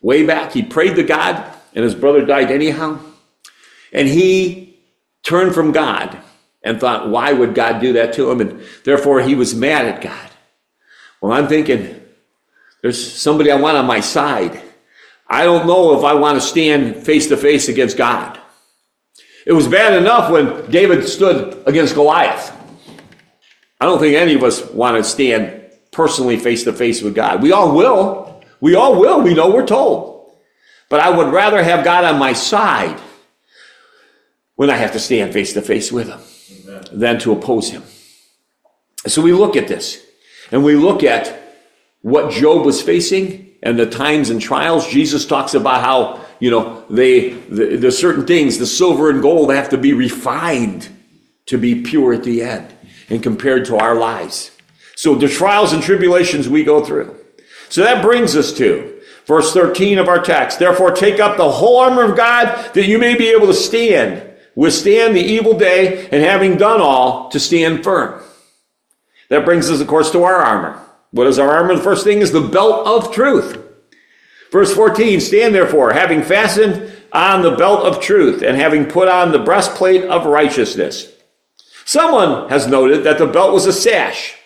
way 0.00 0.24
back. 0.24 0.52
He 0.52 0.62
prayed 0.62 0.96
to 0.96 1.02
God, 1.02 1.52
and 1.74 1.82
his 1.82 1.94
brother 1.94 2.24
died 2.24 2.50
anyhow. 2.50 3.00
And 3.92 4.06
he 4.06 4.78
turned 5.22 5.54
from 5.54 5.72
God 5.72 6.18
and 6.62 6.78
thought, 6.78 7.08
why 7.08 7.32
would 7.32 7.54
God 7.54 7.80
do 7.80 7.94
that 7.94 8.12
to 8.14 8.30
him? 8.30 8.40
And 8.40 8.62
therefore, 8.84 9.20
he 9.20 9.34
was 9.34 9.54
mad 9.54 9.86
at 9.86 10.00
God. 10.00 10.30
Well, 11.20 11.32
I'm 11.32 11.48
thinking, 11.48 12.00
there's 12.82 13.14
somebody 13.14 13.50
I 13.50 13.56
want 13.56 13.76
on 13.76 13.86
my 13.86 14.00
side. 14.00 14.60
I 15.28 15.44
don't 15.44 15.66
know 15.66 15.98
if 15.98 16.04
I 16.04 16.14
want 16.14 16.40
to 16.40 16.46
stand 16.46 16.96
face 16.96 17.28
to 17.28 17.36
face 17.36 17.68
against 17.68 17.96
God. 17.96 18.38
It 19.46 19.52
was 19.52 19.68
bad 19.68 19.94
enough 19.94 20.30
when 20.30 20.70
David 20.70 21.06
stood 21.06 21.62
against 21.66 21.94
Goliath. 21.94 22.53
I 23.84 23.86
don't 23.86 23.98
think 23.98 24.16
any 24.16 24.32
of 24.32 24.42
us 24.42 24.64
want 24.70 24.96
to 24.96 25.04
stand 25.04 25.62
personally 25.92 26.38
face 26.38 26.64
to 26.64 26.72
face 26.72 27.02
with 27.02 27.14
God. 27.14 27.42
We 27.42 27.52
all 27.52 27.76
will. 27.76 28.42
We 28.58 28.76
all 28.76 28.98
will. 28.98 29.20
We 29.20 29.34
know 29.34 29.50
we're 29.50 29.66
told. 29.66 30.32
But 30.88 31.00
I 31.00 31.10
would 31.10 31.30
rather 31.30 31.62
have 31.62 31.84
God 31.84 32.06
on 32.06 32.18
my 32.18 32.32
side 32.32 32.98
when 34.54 34.70
I 34.70 34.76
have 34.76 34.92
to 34.92 34.98
stand 34.98 35.34
face 35.34 35.52
to 35.52 35.60
face 35.60 35.92
with 35.92 36.08
Him 36.08 36.20
Amen. 36.66 36.84
than 36.92 37.18
to 37.18 37.32
oppose 37.32 37.68
Him. 37.68 37.82
So 39.06 39.20
we 39.20 39.34
look 39.34 39.54
at 39.54 39.68
this 39.68 40.02
and 40.50 40.64
we 40.64 40.76
look 40.76 41.04
at 41.04 41.38
what 42.00 42.32
Job 42.32 42.64
was 42.64 42.80
facing 42.80 43.50
and 43.62 43.78
the 43.78 43.84
times 43.84 44.30
and 44.30 44.40
trials. 44.40 44.88
Jesus 44.88 45.26
talks 45.26 45.52
about 45.52 45.82
how, 45.82 46.24
you 46.40 46.50
know, 46.50 46.86
they, 46.88 47.32
the, 47.50 47.76
the 47.76 47.92
certain 47.92 48.26
things, 48.26 48.56
the 48.56 48.64
silver 48.64 49.10
and 49.10 49.20
gold 49.20 49.52
have 49.52 49.68
to 49.68 49.76
be 49.76 49.92
refined 49.92 50.88
to 51.44 51.58
be 51.58 51.82
pure 51.82 52.14
at 52.14 52.24
the 52.24 52.40
end 52.40 52.73
and 53.08 53.22
compared 53.22 53.64
to 53.66 53.76
our 53.76 53.94
lives. 53.94 54.50
So 54.96 55.14
the 55.14 55.28
trials 55.28 55.72
and 55.72 55.82
tribulations 55.82 56.48
we 56.48 56.64
go 56.64 56.84
through. 56.84 57.18
So 57.68 57.82
that 57.82 58.02
brings 58.02 58.36
us 58.36 58.52
to 58.54 59.00
verse 59.26 59.52
13 59.52 59.98
of 59.98 60.08
our 60.08 60.22
text. 60.22 60.58
Therefore 60.58 60.92
take 60.92 61.20
up 61.20 61.36
the 61.36 61.50
whole 61.50 61.78
armor 61.78 62.04
of 62.04 62.16
God 62.16 62.74
that 62.74 62.86
you 62.86 62.98
may 62.98 63.16
be 63.16 63.28
able 63.28 63.46
to 63.46 63.54
stand, 63.54 64.22
withstand 64.54 65.16
the 65.16 65.20
evil 65.20 65.58
day, 65.58 66.08
and 66.10 66.22
having 66.22 66.56
done 66.56 66.80
all, 66.80 67.28
to 67.30 67.40
stand 67.40 67.82
firm. 67.82 68.22
That 69.30 69.44
brings 69.44 69.70
us, 69.70 69.80
of 69.80 69.88
course, 69.88 70.10
to 70.12 70.22
our 70.22 70.36
armor. 70.36 70.80
What 71.10 71.26
is 71.26 71.38
our 71.38 71.50
armor? 71.50 71.74
The 71.76 71.82
first 71.82 72.04
thing 72.04 72.20
is 72.20 72.32
the 72.32 72.40
belt 72.40 72.86
of 72.86 73.12
truth. 73.12 73.60
Verse 74.52 74.72
14, 74.74 75.20
stand 75.20 75.54
therefore, 75.54 75.92
having 75.92 76.22
fastened 76.22 76.92
on 77.12 77.42
the 77.42 77.56
belt 77.56 77.84
of 77.84 78.00
truth 78.00 78.42
and 78.42 78.56
having 78.56 78.86
put 78.86 79.08
on 79.08 79.32
the 79.32 79.38
breastplate 79.38 80.04
of 80.04 80.26
righteousness. 80.26 81.13
Someone 81.84 82.48
has 82.48 82.66
noted 82.66 83.04
that 83.04 83.18
the 83.18 83.26
belt 83.26 83.52
was 83.52 83.66
a 83.66 83.72
sash, 83.72 84.36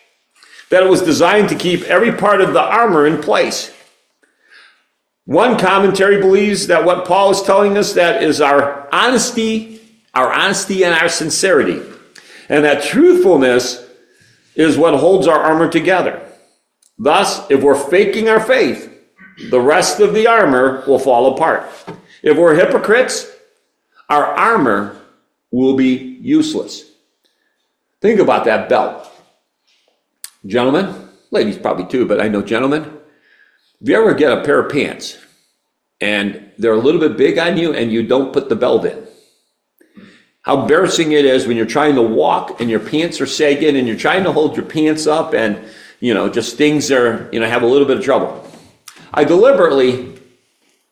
that 0.70 0.82
it 0.82 0.88
was 0.88 1.02
designed 1.02 1.48
to 1.48 1.54
keep 1.54 1.82
every 1.84 2.12
part 2.12 2.40
of 2.40 2.52
the 2.52 2.62
armor 2.62 3.06
in 3.06 3.20
place. 3.20 3.72
One 5.24 5.58
commentary 5.58 6.20
believes 6.20 6.68
that 6.68 6.84
what 6.84 7.06
Paul 7.06 7.30
is 7.30 7.42
telling 7.42 7.76
us 7.76 7.92
that 7.92 8.22
is 8.22 8.40
our 8.40 8.88
honesty, 8.92 9.80
our 10.14 10.32
honesty 10.32 10.84
and 10.84 10.94
our 10.94 11.08
sincerity, 11.08 11.82
and 12.48 12.64
that 12.64 12.82
truthfulness 12.82 13.86
is 14.54 14.76
what 14.76 14.94
holds 14.94 15.26
our 15.26 15.38
armor 15.38 15.68
together. 15.68 16.26
Thus, 16.98 17.48
if 17.50 17.62
we're 17.62 17.78
faking 17.78 18.28
our 18.28 18.40
faith, 18.40 18.92
the 19.50 19.60
rest 19.60 20.00
of 20.00 20.14
the 20.14 20.26
armor 20.26 20.82
will 20.86 20.98
fall 20.98 21.34
apart. 21.34 21.70
If 22.22 22.36
we're 22.36 22.56
hypocrites, 22.56 23.30
our 24.08 24.24
armor 24.24 25.00
will 25.52 25.76
be 25.76 25.94
useless. 26.20 26.87
Think 28.00 28.20
about 28.20 28.44
that 28.44 28.68
belt. 28.68 29.10
Gentlemen, 30.46 31.08
ladies 31.30 31.58
probably 31.58 31.86
too, 31.86 32.06
but 32.06 32.20
I 32.20 32.28
know 32.28 32.42
gentlemen, 32.42 32.84
if 33.80 33.88
you 33.88 33.96
ever 33.96 34.14
get 34.14 34.32
a 34.32 34.44
pair 34.44 34.60
of 34.60 34.72
pants 34.72 35.18
and 36.00 36.52
they're 36.58 36.74
a 36.74 36.78
little 36.78 37.00
bit 37.00 37.16
big 37.16 37.38
on 37.38 37.56
you 37.56 37.72
and 37.74 37.92
you 37.92 38.06
don't 38.06 38.32
put 38.32 38.48
the 38.48 38.56
belt 38.56 38.84
in, 38.84 39.06
how 40.42 40.62
embarrassing 40.62 41.12
it 41.12 41.24
is 41.24 41.46
when 41.46 41.56
you're 41.56 41.66
trying 41.66 41.96
to 41.96 42.02
walk 42.02 42.60
and 42.60 42.70
your 42.70 42.80
pants 42.80 43.20
are 43.20 43.26
sagging 43.26 43.76
and 43.76 43.86
you're 43.88 43.96
trying 43.96 44.24
to 44.24 44.32
hold 44.32 44.56
your 44.56 44.64
pants 44.64 45.06
up 45.06 45.34
and 45.34 45.58
you 46.00 46.14
know, 46.14 46.28
just 46.28 46.56
things 46.56 46.90
are, 46.90 47.28
you 47.32 47.40
know, 47.40 47.48
have 47.48 47.62
a 47.62 47.66
little 47.66 47.86
bit 47.86 47.98
of 47.98 48.04
trouble. 48.04 48.48
I 49.12 49.24
deliberately 49.24 50.16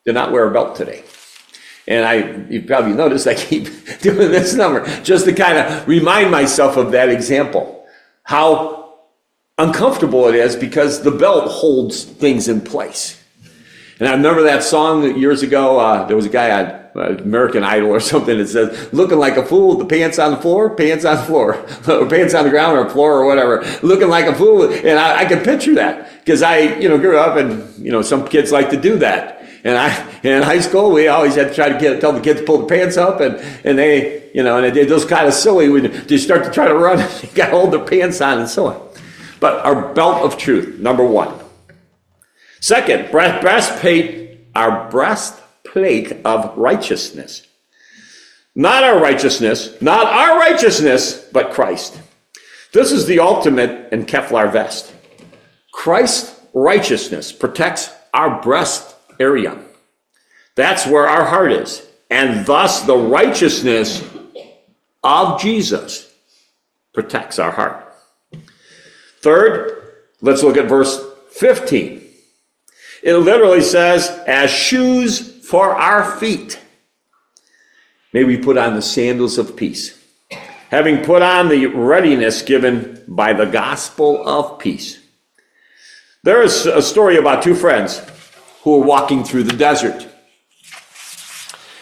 did 0.05 0.13
not 0.13 0.31
wear 0.31 0.47
a 0.47 0.51
belt 0.51 0.75
today. 0.75 1.03
And 1.87 2.05
I, 2.05 2.45
you 2.49 2.63
probably 2.63 2.93
noticed 2.93 3.27
I 3.27 3.35
keep 3.35 3.65
doing 4.01 4.31
this 4.31 4.53
number 4.53 4.85
just 5.03 5.25
to 5.25 5.33
kind 5.33 5.57
of 5.57 5.87
remind 5.87 6.31
myself 6.31 6.77
of 6.77 6.91
that 6.91 7.09
example. 7.09 7.85
How 8.23 8.95
uncomfortable 9.57 10.27
it 10.27 10.35
is 10.35 10.55
because 10.55 11.01
the 11.01 11.11
belt 11.11 11.49
holds 11.49 12.03
things 12.03 12.47
in 12.47 12.61
place. 12.61 13.21
And 13.99 14.07
I 14.07 14.11
remember 14.11 14.43
that 14.43 14.63
song 14.63 15.17
years 15.17 15.41
ago. 15.41 15.79
Uh, 15.79 16.05
there 16.05 16.15
was 16.15 16.25
a 16.25 16.29
guy 16.29 16.51
on 16.51 16.65
uh, 16.95 17.17
American 17.23 17.63
Idol 17.63 17.89
or 17.89 17.99
something 17.99 18.37
that 18.37 18.47
says, 18.47 18.93
looking 18.93 19.17
like 19.17 19.37
a 19.37 19.45
fool, 19.45 19.75
the 19.75 19.85
pants 19.85 20.19
on 20.19 20.31
the 20.31 20.37
floor, 20.37 20.75
pants 20.75 21.05
on 21.05 21.17
the 21.17 21.23
floor, 21.23 21.55
or 21.87 22.07
pants 22.07 22.33
on 22.33 22.43
the 22.43 22.49
ground 22.49 22.77
or 22.77 22.89
floor 22.89 23.13
or 23.13 23.25
whatever, 23.25 23.63
looking 23.81 24.09
like 24.09 24.25
a 24.25 24.35
fool. 24.35 24.63
And 24.63 24.99
I, 24.99 25.19
I 25.19 25.25
can 25.25 25.43
picture 25.43 25.73
that 25.75 26.19
because 26.19 26.43
I, 26.43 26.59
you 26.77 26.89
know, 26.89 26.97
grew 26.97 27.17
up 27.17 27.37
and, 27.37 27.73
you 27.83 27.91
know, 27.91 28.01
some 28.01 28.27
kids 28.27 28.51
like 28.51 28.69
to 28.71 28.77
do 28.77 28.97
that. 28.97 29.36
And 29.63 29.77
I, 29.77 30.19
in 30.23 30.43
high 30.43 30.59
school, 30.59 30.91
we 30.91 31.07
always 31.07 31.35
had 31.35 31.49
to 31.49 31.53
try 31.55 31.69
to 31.69 31.79
get, 31.79 31.99
tell 31.99 32.13
the 32.13 32.21
kids 32.21 32.39
to 32.39 32.45
pull 32.45 32.59
the 32.59 32.67
pants 32.67 32.97
up 32.97 33.19
and, 33.19 33.35
and 33.65 33.77
they, 33.77 34.29
you 34.33 34.43
know, 34.43 34.57
and 34.57 34.65
they 34.65 34.71
did 34.71 34.89
those 34.89 35.05
kind 35.05 35.27
of 35.27 35.33
silly 35.33 35.69
when 35.69 35.91
they 36.07 36.17
start 36.17 36.43
to 36.43 36.51
try 36.51 36.67
to 36.67 36.75
run, 36.75 36.97
they 37.21 37.27
got 37.29 37.47
to 37.47 37.51
hold 37.51 37.71
their 37.71 37.83
pants 37.83 38.21
on 38.21 38.39
and 38.39 38.49
so 38.49 38.67
on. 38.67 38.89
But 39.39 39.65
our 39.65 39.93
belt 39.93 40.23
of 40.23 40.37
truth, 40.37 40.79
number 40.79 41.05
one. 41.05 41.33
Second, 42.59 43.11
breastplate, 43.11 44.47
our 44.55 44.89
breastplate 44.89 46.25
of 46.25 46.57
righteousness. 46.57 47.45
Not 48.55 48.83
our 48.83 48.99
righteousness, 48.99 49.79
not 49.81 50.07
our 50.07 50.39
righteousness, 50.39 51.29
but 51.31 51.51
Christ. 51.51 51.99
This 52.73 52.91
is 52.91 53.05
the 53.05 53.19
ultimate 53.19 53.93
in 53.93 54.05
Kevlar 54.05 54.51
vest. 54.51 54.93
Christ's 55.71 56.39
righteousness 56.53 57.31
protects 57.31 57.91
our 58.13 58.41
breast 58.41 58.96
area. 59.19 59.57
That's 60.55 60.87
where 60.87 61.07
our 61.07 61.25
heart 61.25 61.51
is. 61.51 61.85
And 62.09 62.45
thus 62.45 62.81
the 62.81 62.97
righteousness 62.97 64.03
of 65.03 65.39
Jesus 65.39 66.13
protects 66.93 67.37
our 67.37 67.51
heart. 67.51 67.93
Third, 69.21 69.93
let's 70.21 70.43
look 70.43 70.57
at 70.57 70.65
verse 70.67 70.99
15. 71.31 72.03
It 73.03 73.13
literally 73.15 73.61
says, 73.61 74.09
as 74.25 74.49
shoes 74.49 75.45
for 75.45 75.75
our 75.75 76.17
feet. 76.17 76.59
May 78.13 78.23
we 78.23 78.37
put 78.37 78.57
on 78.57 78.73
the 78.73 78.81
sandals 78.81 79.37
of 79.37 79.55
peace, 79.55 80.03
having 80.69 81.03
put 81.03 81.21
on 81.21 81.49
the 81.49 81.67
readiness 81.67 82.41
given 82.41 83.03
by 83.07 83.33
the 83.33 83.45
gospel 83.45 84.27
of 84.27 84.57
peace. 84.59 84.99
There 86.23 86.41
is 86.41 86.65
a 86.65 86.81
story 86.81 87.17
about 87.17 87.43
two 87.43 87.53
friends 87.53 88.01
who 88.63 88.77
were 88.77 88.85
walking 88.85 89.23
through 89.23 89.43
the 89.43 89.55
desert. 89.55 90.07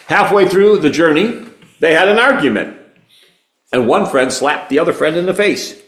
Halfway 0.06 0.48
through 0.48 0.78
the 0.78 0.90
journey, 0.90 1.46
they 1.80 1.94
had 1.94 2.08
an 2.08 2.18
argument, 2.18 2.78
and 3.72 3.88
one 3.88 4.06
friend 4.06 4.32
slapped 4.32 4.70
the 4.70 4.78
other 4.78 4.92
friend 4.92 5.16
in 5.16 5.26
the 5.26 5.34
face. 5.34 5.80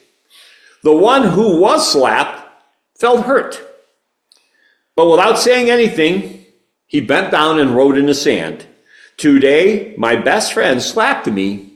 The 0.82 0.96
one 0.96 1.22
who 1.22 1.60
was 1.60 1.90
slapped 1.90 2.48
felt 2.98 3.26
hurt. 3.26 3.62
But 4.96 5.10
without 5.10 5.38
saying 5.38 5.70
anything, 5.70 6.46
he 6.86 7.00
bent 7.00 7.30
down 7.30 7.60
and 7.60 7.76
wrote 7.76 7.96
in 7.96 8.06
the 8.06 8.14
sand, 8.14 8.66
Today, 9.16 9.94
my 9.96 10.16
best 10.16 10.52
friend 10.52 10.82
slapped 10.82 11.26
me 11.26 11.72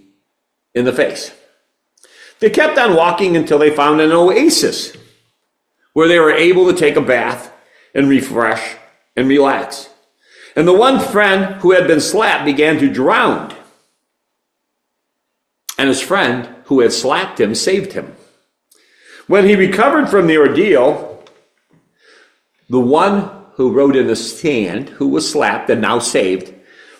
in 0.74 0.84
the 0.84 0.92
face. 0.92 1.32
They 2.40 2.50
kept 2.50 2.78
on 2.78 2.96
walking 2.96 3.36
until 3.36 3.58
they 3.58 3.74
found 3.74 4.00
an 4.00 4.10
oasis 4.10 4.96
where 5.92 6.08
they 6.08 6.18
were 6.18 6.32
able 6.32 6.66
to 6.66 6.78
take 6.78 6.96
a 6.96 7.00
bath 7.00 7.52
and 7.94 8.08
refresh 8.08 8.76
and 9.16 9.28
relax. 9.28 9.88
And 10.56 10.68
the 10.68 10.72
one 10.72 11.00
friend 11.00 11.56
who 11.56 11.72
had 11.72 11.86
been 11.86 12.00
slapped 12.00 12.44
began 12.44 12.78
to 12.78 12.92
drown. 12.92 13.54
And 15.78 15.88
his 15.88 16.00
friend 16.00 16.48
who 16.64 16.80
had 16.80 16.92
slapped 16.92 17.40
him 17.40 17.54
saved 17.54 17.92
him. 17.92 18.14
When 19.26 19.46
he 19.46 19.54
recovered 19.56 20.08
from 20.08 20.26
the 20.26 20.36
ordeal, 20.36 21.24
the 22.68 22.80
one 22.80 23.30
who 23.54 23.72
wrote 23.72 23.96
in 23.96 24.06
the 24.06 24.16
sand, 24.16 24.90
who 24.90 25.08
was 25.08 25.30
slapped 25.30 25.70
and 25.70 25.80
now 25.80 25.98
saved, 25.98 26.54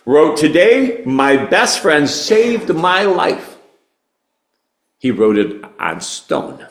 wrote, 0.04 0.36
Today 0.36 1.02
my 1.04 1.36
best 1.36 1.80
friend 1.80 2.08
saved 2.08 2.74
my 2.74 3.02
life. 3.02 3.58
He 4.98 5.10
wrote 5.10 5.36
it 5.36 5.64
on 5.78 6.00
stone. 6.00 6.66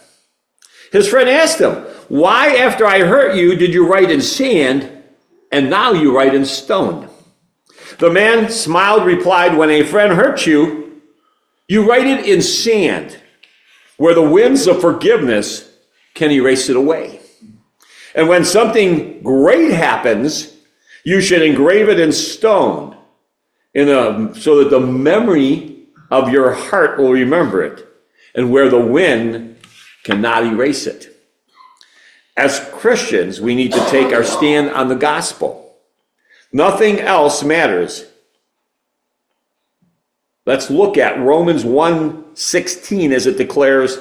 His 0.92 1.08
friend 1.08 1.30
asked 1.30 1.60
him, 1.60 1.74
Why, 2.10 2.56
after 2.56 2.86
I 2.86 3.00
hurt 3.00 3.36
you, 3.36 3.56
did 3.56 3.74
you 3.74 3.88
write 3.88 4.12
in 4.12 4.22
sand 4.22 5.01
and 5.52 5.70
now 5.70 5.92
you 5.92 6.16
write 6.16 6.34
in 6.34 6.46
stone? 6.46 7.10
The 8.00 8.10
man 8.10 8.50
smiled, 8.50 9.06
replied, 9.06 9.58
When 9.58 9.70
a 9.70 9.84
friend 9.84 10.14
hurts 10.14 10.48
you, 10.48 11.02
you 11.68 11.88
write 11.88 12.08
it 12.08 12.26
in 12.26 12.42
sand, 12.42 13.18
where 13.98 14.16
the 14.16 14.22
winds 14.22 14.68
of 14.68 14.82
forgiveness 14.82 15.72
can 16.14 16.32
erase 16.32 16.70
it 16.70 16.76
away. 16.76 17.20
And 18.16 18.28
when 18.28 18.44
something 18.44 19.22
great 19.22 19.72
happens, 19.72 20.54
you 21.04 21.22
should 21.22 21.42
engrave 21.42 21.90
it 21.90 22.00
in 22.00 22.12
stone 22.12 22.98
in 23.74 23.90
a, 23.90 24.36
so 24.36 24.64
that 24.64 24.70
the 24.70 24.80
memory 24.80 25.88
of 26.10 26.30
your 26.32 26.54
heart 26.54 27.00
will 27.00 27.12
remember 27.12 27.64
it 27.64 27.88
and 28.36 28.52
where 28.52 28.70
the 28.70 28.80
wind 28.80 29.58
cannot 30.04 30.46
erase 30.46 30.88
it. 30.88 31.11
As 32.38 32.60
Christians, 32.72 33.41
we 33.41 33.56
need 33.56 33.74
to 33.74 33.86
take 33.89 34.13
our 34.13 34.24
stand 34.24 34.70
on 34.72 34.88
the 34.88 34.96
gospel. 34.96 35.76
Nothing 36.54 37.00
else 37.00 37.44
matters. 37.44 38.06
Let's 40.46 40.70
look 40.70 40.98
at 40.98 41.20
Romans 41.20 41.63
1:16 41.63 43.12
as 43.12 43.28
it 43.28 43.38
declares, 43.38 43.98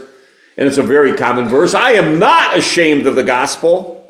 and 0.56 0.66
it's 0.66 0.78
a 0.78 0.82
very 0.82 1.14
common 1.14 1.48
verse, 1.48 1.74
I 1.74 1.92
am 1.92 2.18
not 2.18 2.56
ashamed 2.56 3.06
of 3.06 3.14
the 3.14 3.22
gospel 3.22 4.00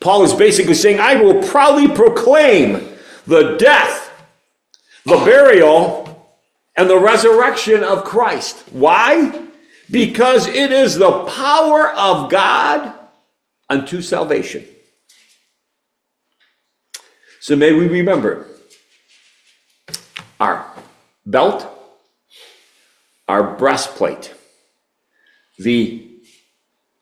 Paul 0.00 0.24
is 0.24 0.32
basically 0.32 0.74
saying, 0.74 0.98
I 0.98 1.16
will 1.16 1.42
proudly 1.42 1.86
proclaim 1.86 2.88
the 3.26 3.56
death, 3.58 4.10
the 5.04 5.18
burial, 5.18 6.06
and 6.74 6.88
the 6.88 6.98
resurrection 6.98 7.84
of 7.84 8.04
Christ. 8.04 8.64
Why? 8.70 9.46
Because 9.90 10.46
it 10.46 10.72
is 10.72 10.96
the 10.96 11.24
power 11.24 11.90
of 11.90 12.30
God 12.30 12.94
unto 13.70 14.02
salvation. 14.02 14.66
So 17.40 17.56
may 17.56 17.72
we 17.72 17.88
remember 17.88 18.46
our 20.38 20.66
belt, 21.24 21.66
our 23.28 23.56
breastplate, 23.56 24.34
the 25.58 26.06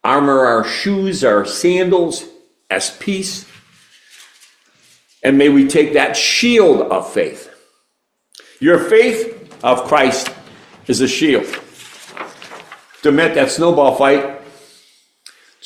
armor, 0.05 0.45
our 0.45 0.65
shoes, 0.65 1.25
our 1.25 1.45
sandals, 1.45 2.25
as 2.71 2.97
peace. 2.99 3.49
And 5.23 5.39
may 5.39 5.49
we 5.49 5.67
take 5.67 5.95
that 5.95 6.17
shield 6.17 6.83
of 6.83 7.13
faith. 7.13 7.51
Your 8.61 8.79
faith 8.79 9.59
of 9.65 9.85
Christ 9.85 10.31
is 10.87 11.01
a 11.01 11.09
shield. 11.09 11.47
To 13.03 13.13
met 13.13 13.35
that 13.35 13.51
snowball 13.51 13.97
fight, 13.97 14.38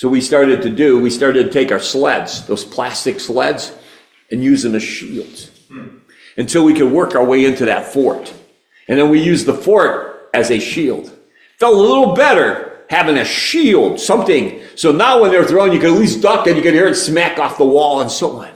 so 0.02 0.08
we 0.08 0.20
started 0.20 0.62
to 0.62 0.68
do, 0.68 0.98
we 0.98 1.10
started 1.10 1.44
to 1.44 1.50
take 1.52 1.70
our 1.70 1.78
sleds, 1.78 2.44
those 2.48 2.64
plastic 2.64 3.20
sleds, 3.20 3.72
and 4.32 4.42
use 4.42 4.64
them 4.64 4.74
as 4.74 4.82
shields 4.82 5.48
hmm. 5.68 5.98
until 6.36 6.64
we 6.64 6.74
could 6.74 6.90
work 6.90 7.14
our 7.14 7.24
way 7.24 7.44
into 7.44 7.66
that 7.66 7.92
fort. 7.92 8.34
And 8.88 8.98
then 8.98 9.10
we 9.10 9.22
used 9.22 9.46
the 9.46 9.54
fort 9.54 10.28
as 10.34 10.50
a 10.50 10.58
shield. 10.58 11.16
Felt 11.60 11.76
a 11.76 11.80
little 11.80 12.16
better 12.16 12.84
having 12.90 13.16
a 13.16 13.24
shield, 13.24 14.00
something. 14.00 14.60
So 14.74 14.90
now 14.90 15.22
when 15.22 15.30
they're 15.30 15.44
thrown, 15.44 15.70
you 15.70 15.78
can 15.78 15.94
at 15.94 16.00
least 16.00 16.20
duck 16.20 16.48
and 16.48 16.56
you 16.56 16.64
can 16.64 16.74
hear 16.74 16.88
it 16.88 16.96
smack 16.96 17.38
off 17.38 17.56
the 17.56 17.64
wall 17.64 18.00
and 18.00 18.10
so 18.10 18.40
on. 18.40 18.50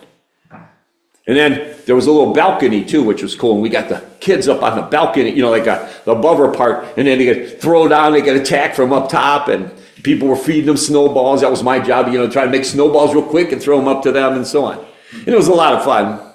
And 1.29 1.37
then 1.37 1.77
there 1.87 1.95
was 1.95 2.09
a 2.09 2.11
little 2.11 2.33
balcony 2.33 2.85
too, 2.85 3.05
which 3.05 3.23
was 3.23 3.37
cool. 3.37 3.53
And 3.53 3.63
we 3.63 3.69
got 3.69 3.89
the 3.89 4.05
kids 4.19 4.49
up 4.49 4.65
on 4.65 4.75
the 4.75 4.83
balcony, 4.83 5.31
you 5.31 5.43
know, 5.43 5.51
like 5.53 5.69
a, 5.69 5.89
the 6.07 6.11
above 6.11 6.57
part. 6.57 6.87
And 6.97 7.07
then 7.07 7.19
they 7.19 7.25
get 7.25 7.61
throw 7.63 7.87
down, 7.87 8.15
they 8.15 8.23
get 8.23 8.35
attacked 8.35 8.75
from 8.75 8.93
up 8.93 9.09
top. 9.09 9.47
And 9.47 9.71
people 10.03 10.29
were 10.29 10.37
feeding 10.37 10.67
them 10.67 10.77
snowballs. 10.77 11.41
That 11.41 11.51
was 11.51 11.63
my 11.63 11.79
job, 11.79 12.09
you 12.09 12.19
know, 12.19 12.29
try 12.29 12.45
to 12.45 12.51
make 12.51 12.65
snowballs 12.65 13.15
real 13.15 13.25
quick 13.25 13.53
and 13.53 13.63
throw 13.63 13.79
them 13.79 13.89
up 13.89 14.03
to 14.03 14.13
them 14.13 14.35
and 14.35 14.47
so 14.47 14.65
on. 14.65 14.85
And 15.13 15.29
it 15.29 15.37
was 15.37 15.49
a 15.49 15.55
lot 15.55 15.75
of 15.75 15.85
fun 15.85 16.27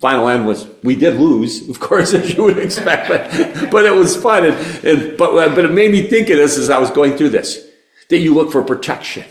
final 0.00 0.28
end 0.28 0.46
was 0.46 0.68
we 0.82 0.94
did 0.94 1.18
lose, 1.18 1.68
of 1.70 1.80
course, 1.80 2.14
as 2.14 2.34
you 2.34 2.44
would 2.44 2.58
expect, 2.58 3.08
but, 3.08 3.70
but 3.70 3.86
it 3.86 3.94
was 3.94 4.16
fun. 4.16 4.44
And, 4.44 4.84
and, 4.84 5.18
but, 5.18 5.54
but 5.54 5.64
it 5.64 5.72
made 5.72 5.92
me 5.92 6.02
think 6.02 6.28
of 6.28 6.36
this 6.36 6.58
as 6.58 6.70
I 6.70 6.78
was 6.78 6.90
going 6.90 7.16
through 7.16 7.30
this 7.30 7.66
that 8.10 8.18
you 8.18 8.34
look 8.34 8.52
for 8.52 8.62
protection. 8.62 9.24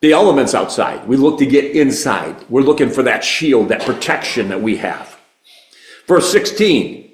The 0.00 0.12
elements 0.12 0.54
outside, 0.54 1.06
we 1.06 1.16
look 1.16 1.38
to 1.40 1.46
get 1.46 1.76
inside. 1.76 2.36
We're 2.48 2.62
looking 2.62 2.90
for 2.90 3.02
that 3.02 3.22
shield, 3.22 3.68
that 3.68 3.82
protection 3.82 4.48
that 4.48 4.62
we 4.62 4.78
have. 4.78 5.18
Verse 6.06 6.30
16 6.32 7.10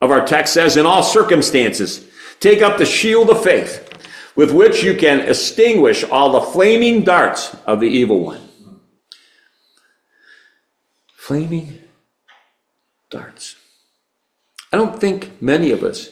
of 0.00 0.10
our 0.10 0.26
text 0.26 0.54
says, 0.54 0.76
In 0.76 0.86
all 0.86 1.02
circumstances, 1.02 2.06
take 2.38 2.62
up 2.62 2.78
the 2.78 2.86
shield 2.86 3.28
of 3.28 3.44
faith 3.44 3.89
with 4.40 4.52
which 4.52 4.82
you 4.82 4.94
can 4.94 5.20
extinguish 5.20 6.02
all 6.02 6.32
the 6.32 6.40
flaming 6.40 7.02
darts 7.02 7.54
of 7.66 7.78
the 7.78 7.86
evil 7.86 8.20
one. 8.20 8.40
Flaming 11.14 11.78
darts. 13.10 13.56
I 14.72 14.78
don't 14.78 14.98
think 14.98 15.42
many 15.42 15.72
of 15.72 15.84
us, 15.84 16.08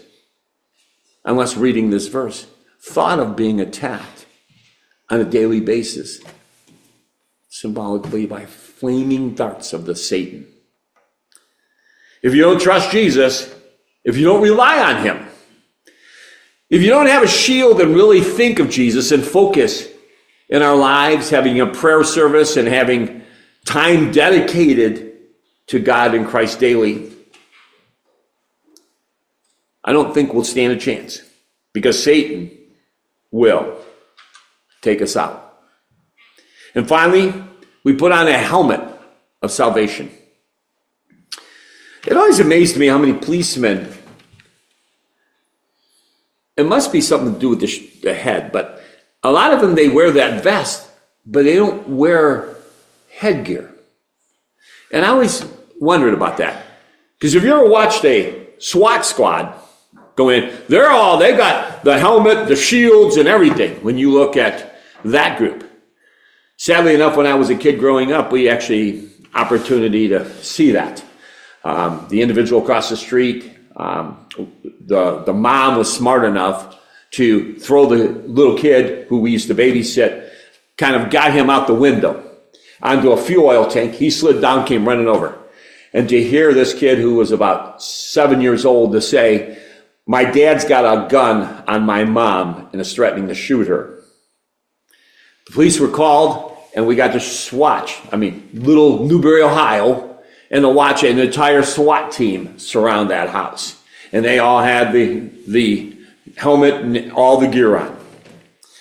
unless 1.24 1.56
reading 1.56 1.88
this 1.88 2.08
verse, 2.08 2.46
thought 2.78 3.18
of 3.18 3.34
being 3.34 3.62
attacked 3.62 4.26
on 5.08 5.20
a 5.20 5.24
daily 5.24 5.60
basis, 5.60 6.20
symbolically 7.48 8.26
by 8.26 8.44
flaming 8.44 9.32
darts 9.32 9.72
of 9.72 9.86
the 9.86 9.96
Satan. 9.96 10.46
If 12.22 12.34
you 12.34 12.42
don't 12.42 12.60
trust 12.60 12.90
Jesus, 12.90 13.50
if 14.04 14.18
you 14.18 14.26
don't 14.26 14.42
rely 14.42 14.82
on 14.82 15.02
him, 15.02 15.27
if 16.70 16.82
you 16.82 16.88
don't 16.88 17.06
have 17.06 17.22
a 17.22 17.28
shield 17.28 17.80
and 17.80 17.94
really 17.94 18.20
think 18.20 18.58
of 18.58 18.68
Jesus 18.68 19.10
and 19.10 19.24
focus 19.24 19.88
in 20.48 20.62
our 20.62 20.76
lives, 20.76 21.30
having 21.30 21.60
a 21.60 21.66
prayer 21.66 22.04
service 22.04 22.56
and 22.56 22.68
having 22.68 23.22
time 23.64 24.12
dedicated 24.12 25.16
to 25.68 25.78
God 25.78 26.14
and 26.14 26.26
Christ 26.26 26.60
daily, 26.60 27.10
I 29.84 29.92
don't 29.92 30.12
think 30.12 30.34
we'll 30.34 30.44
stand 30.44 30.72
a 30.72 30.76
chance 30.76 31.22
because 31.72 32.02
Satan 32.02 32.50
will 33.30 33.78
take 34.82 35.00
us 35.00 35.16
out. 35.16 35.62
And 36.74 36.86
finally, 36.86 37.32
we 37.84 37.94
put 37.94 38.12
on 38.12 38.28
a 38.28 38.36
helmet 38.36 38.80
of 39.40 39.50
salvation. 39.50 40.10
It 42.06 42.16
always 42.16 42.40
amazed 42.40 42.76
me 42.76 42.86
how 42.86 42.98
many 42.98 43.12
policemen, 43.12 43.92
it 46.58 46.66
must 46.66 46.92
be 46.92 47.00
something 47.00 47.34
to 47.34 47.38
do 47.38 47.50
with 47.50 47.60
the, 47.60 47.68
sh- 47.68 48.00
the 48.02 48.12
head, 48.12 48.50
but 48.50 48.82
a 49.22 49.30
lot 49.30 49.52
of 49.52 49.60
them, 49.60 49.76
they 49.76 49.88
wear 49.88 50.10
that 50.10 50.42
vest, 50.42 50.90
but 51.24 51.44
they 51.44 51.54
don't 51.54 51.88
wear 51.88 52.56
headgear. 53.10 53.72
And 54.92 55.04
I 55.04 55.08
always 55.08 55.44
wondered 55.80 56.14
about 56.14 56.38
that. 56.38 56.66
Because 57.18 57.36
if 57.36 57.44
you 57.44 57.52
ever 57.52 57.68
watched 57.68 58.04
a 58.04 58.48
SWAT 58.58 59.06
squad 59.06 59.54
go 60.16 60.30
in, 60.30 60.52
they're 60.68 60.90
all, 60.90 61.18
they 61.18 61.36
got 61.36 61.84
the 61.84 61.98
helmet, 61.98 62.48
the 62.48 62.56
shields, 62.56 63.16
and 63.16 63.28
everything 63.28 63.76
when 63.84 63.96
you 63.96 64.10
look 64.10 64.36
at 64.36 64.80
that 65.04 65.38
group. 65.38 65.64
Sadly 66.56 66.94
enough, 66.94 67.16
when 67.16 67.26
I 67.26 67.34
was 67.34 67.50
a 67.50 67.56
kid 67.56 67.78
growing 67.78 68.12
up, 68.12 68.32
we 68.32 68.48
actually 68.48 69.10
opportunity 69.32 70.08
to 70.08 70.28
see 70.42 70.72
that. 70.72 71.04
Um, 71.62 72.06
the 72.08 72.20
individual 72.20 72.62
across 72.62 72.88
the 72.88 72.96
street, 72.96 73.57
um, 73.78 74.26
the, 74.80 75.22
the 75.24 75.32
mom 75.32 75.78
was 75.78 75.92
smart 75.92 76.24
enough 76.24 76.76
to 77.12 77.58
throw 77.58 77.86
the 77.86 78.08
little 78.28 78.58
kid 78.58 79.06
who 79.08 79.20
we 79.20 79.30
used 79.30 79.48
to 79.48 79.54
babysit, 79.54 80.30
kind 80.76 80.94
of 80.94 81.10
got 81.10 81.32
him 81.32 81.48
out 81.48 81.66
the 81.66 81.74
window 81.74 82.24
onto 82.82 83.12
a 83.12 83.16
fuel 83.16 83.46
oil 83.46 83.66
tank. 83.66 83.94
He 83.94 84.10
slid 84.10 84.40
down, 84.40 84.66
came 84.66 84.86
running 84.86 85.08
over. 85.08 85.38
And 85.92 86.08
to 86.10 86.22
hear 86.22 86.52
this 86.52 86.74
kid 86.74 86.98
who 86.98 87.14
was 87.14 87.30
about 87.30 87.82
seven 87.82 88.40
years 88.40 88.64
old 88.64 88.92
to 88.92 89.00
say, 89.00 89.58
my 90.06 90.24
dad's 90.24 90.64
got 90.64 90.84
a 90.84 91.08
gun 91.08 91.64
on 91.66 91.82
my 91.82 92.04
mom 92.04 92.68
and 92.72 92.80
is 92.80 92.92
threatening 92.94 93.28
to 93.28 93.34
shoot 93.34 93.68
her. 93.68 94.02
The 95.46 95.52
police 95.52 95.80
were 95.80 95.88
called 95.88 96.56
and 96.74 96.86
we 96.86 96.94
got 96.94 97.18
to 97.18 97.56
watch. 97.56 97.98
I 98.12 98.16
mean, 98.16 98.50
little 98.52 99.06
Newbury, 99.06 99.42
Ohio, 99.42 100.07
and 100.50 100.62
to 100.62 100.68
watch 100.68 101.02
an 101.04 101.18
entire 101.18 101.62
SWAT 101.62 102.12
team 102.12 102.58
surround 102.58 103.10
that 103.10 103.28
house. 103.28 103.80
And 104.12 104.24
they 104.24 104.38
all 104.38 104.62
had 104.62 104.92
the, 104.92 105.30
the 105.46 105.96
helmet 106.36 106.74
and 106.74 107.12
all 107.12 107.38
the 107.38 107.48
gear 107.48 107.76
on. 107.76 107.96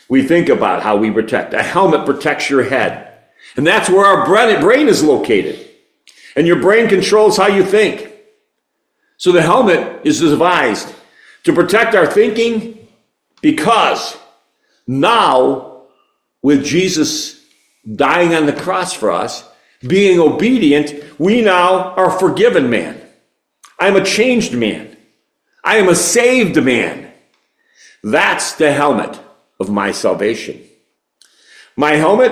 We 0.09 0.23
think 0.23 0.49
about 0.49 0.83
how 0.83 0.95
we 0.97 1.11
protect. 1.11 1.53
A 1.53 1.61
helmet 1.61 2.05
protects 2.05 2.49
your 2.49 2.63
head. 2.63 3.13
And 3.57 3.67
that's 3.67 3.89
where 3.89 4.05
our 4.05 4.25
brain 4.25 4.87
is 4.87 5.03
located. 5.03 5.67
And 6.35 6.47
your 6.47 6.61
brain 6.61 6.87
controls 6.87 7.35
how 7.35 7.47
you 7.47 7.65
think. 7.65 8.13
So 9.17 9.31
the 9.31 9.41
helmet 9.41 10.05
is 10.05 10.19
devised 10.19 10.93
to 11.43 11.53
protect 11.53 11.95
our 11.95 12.05
thinking 12.05 12.87
because 13.41 14.15
now, 14.85 15.83
with 16.41 16.63
Jesus 16.63 17.43
dying 17.95 18.33
on 18.33 18.45
the 18.45 18.53
cross 18.53 18.93
for 18.93 19.11
us, 19.11 19.43
being 19.81 20.19
obedient, 20.19 20.93
we 21.19 21.41
now 21.41 21.93
are 21.95 22.11
forgiven 22.11 22.69
man. 22.69 23.01
I 23.79 23.87
am 23.87 23.95
a 23.95 24.03
changed 24.03 24.53
man. 24.53 24.97
I 25.63 25.77
am 25.77 25.89
a 25.89 25.95
saved 25.95 26.61
man. 26.63 27.11
That's 28.03 28.53
the 28.53 28.71
helmet 28.71 29.19
of 29.59 29.69
my 29.69 29.91
salvation. 29.91 30.63
My 31.75 31.91
helmet, 31.91 32.31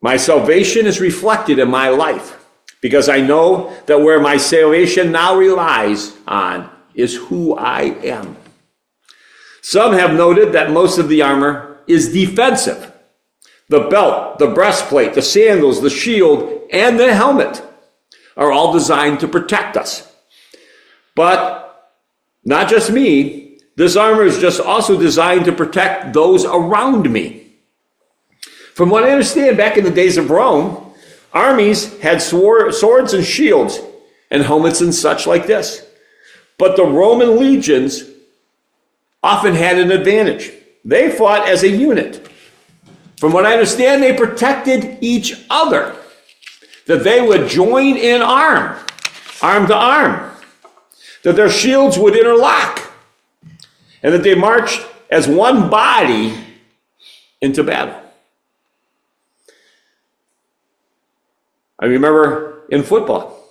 my 0.00 0.16
salvation 0.16 0.86
is 0.86 1.00
reflected 1.00 1.58
in 1.58 1.70
my 1.70 1.88
life 1.88 2.36
because 2.80 3.08
I 3.08 3.20
know 3.20 3.76
that 3.86 4.00
where 4.00 4.20
my 4.20 4.36
salvation 4.36 5.12
now 5.12 5.36
relies 5.36 6.16
on 6.26 6.70
is 6.94 7.16
who 7.16 7.56
I 7.56 7.82
am. 8.04 8.36
Some 9.62 9.92
have 9.92 10.14
noted 10.14 10.52
that 10.52 10.70
most 10.70 10.98
of 10.98 11.08
the 11.08 11.22
armor 11.22 11.78
is 11.86 12.12
defensive. 12.12 12.89
The 13.70 13.88
belt, 13.88 14.40
the 14.40 14.48
breastplate, 14.48 15.14
the 15.14 15.22
sandals, 15.22 15.80
the 15.80 15.90
shield, 15.90 16.62
and 16.72 16.98
the 16.98 17.14
helmet 17.14 17.62
are 18.36 18.50
all 18.50 18.72
designed 18.72 19.20
to 19.20 19.28
protect 19.28 19.76
us. 19.76 20.12
But 21.14 21.92
not 22.44 22.68
just 22.68 22.90
me, 22.90 23.58
this 23.76 23.94
armor 23.94 24.24
is 24.24 24.40
just 24.40 24.60
also 24.60 24.98
designed 24.98 25.44
to 25.44 25.52
protect 25.52 26.12
those 26.12 26.44
around 26.44 27.10
me. 27.12 27.52
From 28.74 28.90
what 28.90 29.04
I 29.04 29.12
understand, 29.12 29.56
back 29.56 29.76
in 29.76 29.84
the 29.84 29.90
days 29.90 30.16
of 30.16 30.30
Rome, 30.30 30.92
Armies 31.32 31.96
had 32.00 32.20
swords 32.20 33.14
and 33.14 33.24
shields 33.24 33.78
and 34.32 34.42
helmets 34.42 34.80
and 34.80 34.92
such 34.92 35.28
like 35.28 35.46
this. 35.46 35.86
But 36.58 36.74
the 36.74 36.84
Roman 36.84 37.38
legions 37.38 38.02
often 39.22 39.54
had 39.54 39.78
an 39.78 39.92
advantage. 39.92 40.50
They 40.84 41.08
fought 41.08 41.48
as 41.48 41.62
a 41.62 41.68
unit. 41.68 42.26
From 43.20 43.34
what 43.34 43.44
I 43.44 43.52
understand, 43.52 44.02
they 44.02 44.16
protected 44.16 44.96
each 45.02 45.44
other. 45.50 45.94
That 46.86 47.04
they 47.04 47.20
would 47.20 47.50
join 47.50 47.98
in 47.98 48.22
arm, 48.22 48.78
arm 49.42 49.66
to 49.66 49.76
arm. 49.76 50.32
That 51.22 51.36
their 51.36 51.50
shields 51.50 51.98
would 51.98 52.16
interlock. 52.16 52.80
And 54.02 54.14
that 54.14 54.22
they 54.22 54.34
marched 54.34 54.80
as 55.10 55.28
one 55.28 55.68
body 55.68 56.34
into 57.42 57.62
battle. 57.62 58.00
I 61.78 61.86
remember 61.86 62.62
in 62.70 62.82
football, 62.82 63.44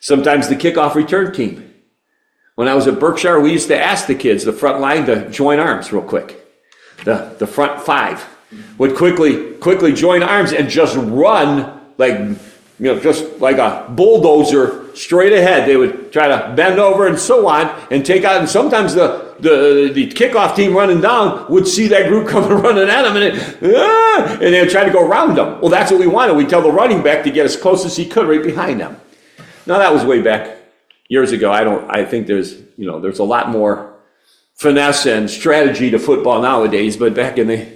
sometimes 0.00 0.48
the 0.48 0.56
kickoff 0.56 0.94
return 0.94 1.32
team. 1.32 1.72
When 2.54 2.68
I 2.68 2.74
was 2.74 2.86
at 2.86 3.00
Berkshire, 3.00 3.40
we 3.40 3.50
used 3.50 3.68
to 3.68 3.82
ask 3.82 4.06
the 4.06 4.14
kids, 4.14 4.44
the 4.44 4.52
front 4.52 4.80
line, 4.80 5.06
to 5.06 5.30
join 5.30 5.58
arms 5.58 5.90
real 5.90 6.02
quick. 6.02 6.38
The, 7.04 7.34
the 7.38 7.46
front 7.46 7.80
five 7.80 8.28
would 8.78 8.96
quickly, 8.96 9.54
quickly 9.54 9.92
join 9.92 10.22
arms 10.22 10.52
and 10.52 10.68
just 10.68 10.96
run 10.96 11.80
like, 11.98 12.18
you 12.18 12.92
know, 12.92 12.98
just 12.98 13.40
like 13.40 13.58
a 13.58 13.86
bulldozer 13.90 14.94
straight 14.96 15.32
ahead. 15.32 15.68
They 15.68 15.76
would 15.76 16.12
try 16.12 16.28
to 16.28 16.54
bend 16.56 16.78
over 16.78 17.06
and 17.06 17.18
so 17.18 17.46
on 17.48 17.66
and 17.90 18.04
take 18.04 18.24
out. 18.24 18.40
And 18.40 18.48
sometimes 18.48 18.94
the, 18.94 19.34
the, 19.40 19.90
the 19.94 20.08
kickoff 20.10 20.56
team 20.56 20.74
running 20.74 21.00
down 21.00 21.50
would 21.50 21.68
see 21.68 21.88
that 21.88 22.08
group 22.08 22.28
coming 22.30 22.50
running 22.50 22.88
at 22.88 23.02
them 23.02 23.16
and, 23.16 23.74
ah, 23.76 24.32
and 24.32 24.54
they 24.54 24.60
would 24.60 24.70
try 24.70 24.84
to 24.84 24.90
go 24.90 25.06
around 25.06 25.36
them. 25.36 25.60
Well, 25.60 25.70
that's 25.70 25.90
what 25.90 26.00
we 26.00 26.06
wanted. 26.06 26.36
We 26.36 26.46
tell 26.46 26.62
the 26.62 26.72
running 26.72 27.02
back 27.02 27.24
to 27.24 27.30
get 27.30 27.44
as 27.44 27.56
close 27.56 27.84
as 27.84 27.96
he 27.96 28.06
could 28.06 28.26
right 28.28 28.42
behind 28.42 28.80
them. 28.80 29.00
Now 29.66 29.78
that 29.78 29.92
was 29.92 30.04
way 30.04 30.20
back 30.20 30.58
years 31.08 31.32
ago. 31.32 31.52
I 31.52 31.64
don't, 31.64 31.88
I 31.90 32.04
think 32.04 32.26
there's, 32.26 32.54
you 32.76 32.86
know, 32.86 33.00
there's 33.00 33.18
a 33.18 33.24
lot 33.24 33.50
more 33.50 33.94
finesse 34.54 35.06
and 35.06 35.30
strategy 35.30 35.90
to 35.90 35.98
football 35.98 36.42
nowadays, 36.42 36.96
but 36.96 37.14
back 37.14 37.38
in 37.38 37.48
the 37.48 37.73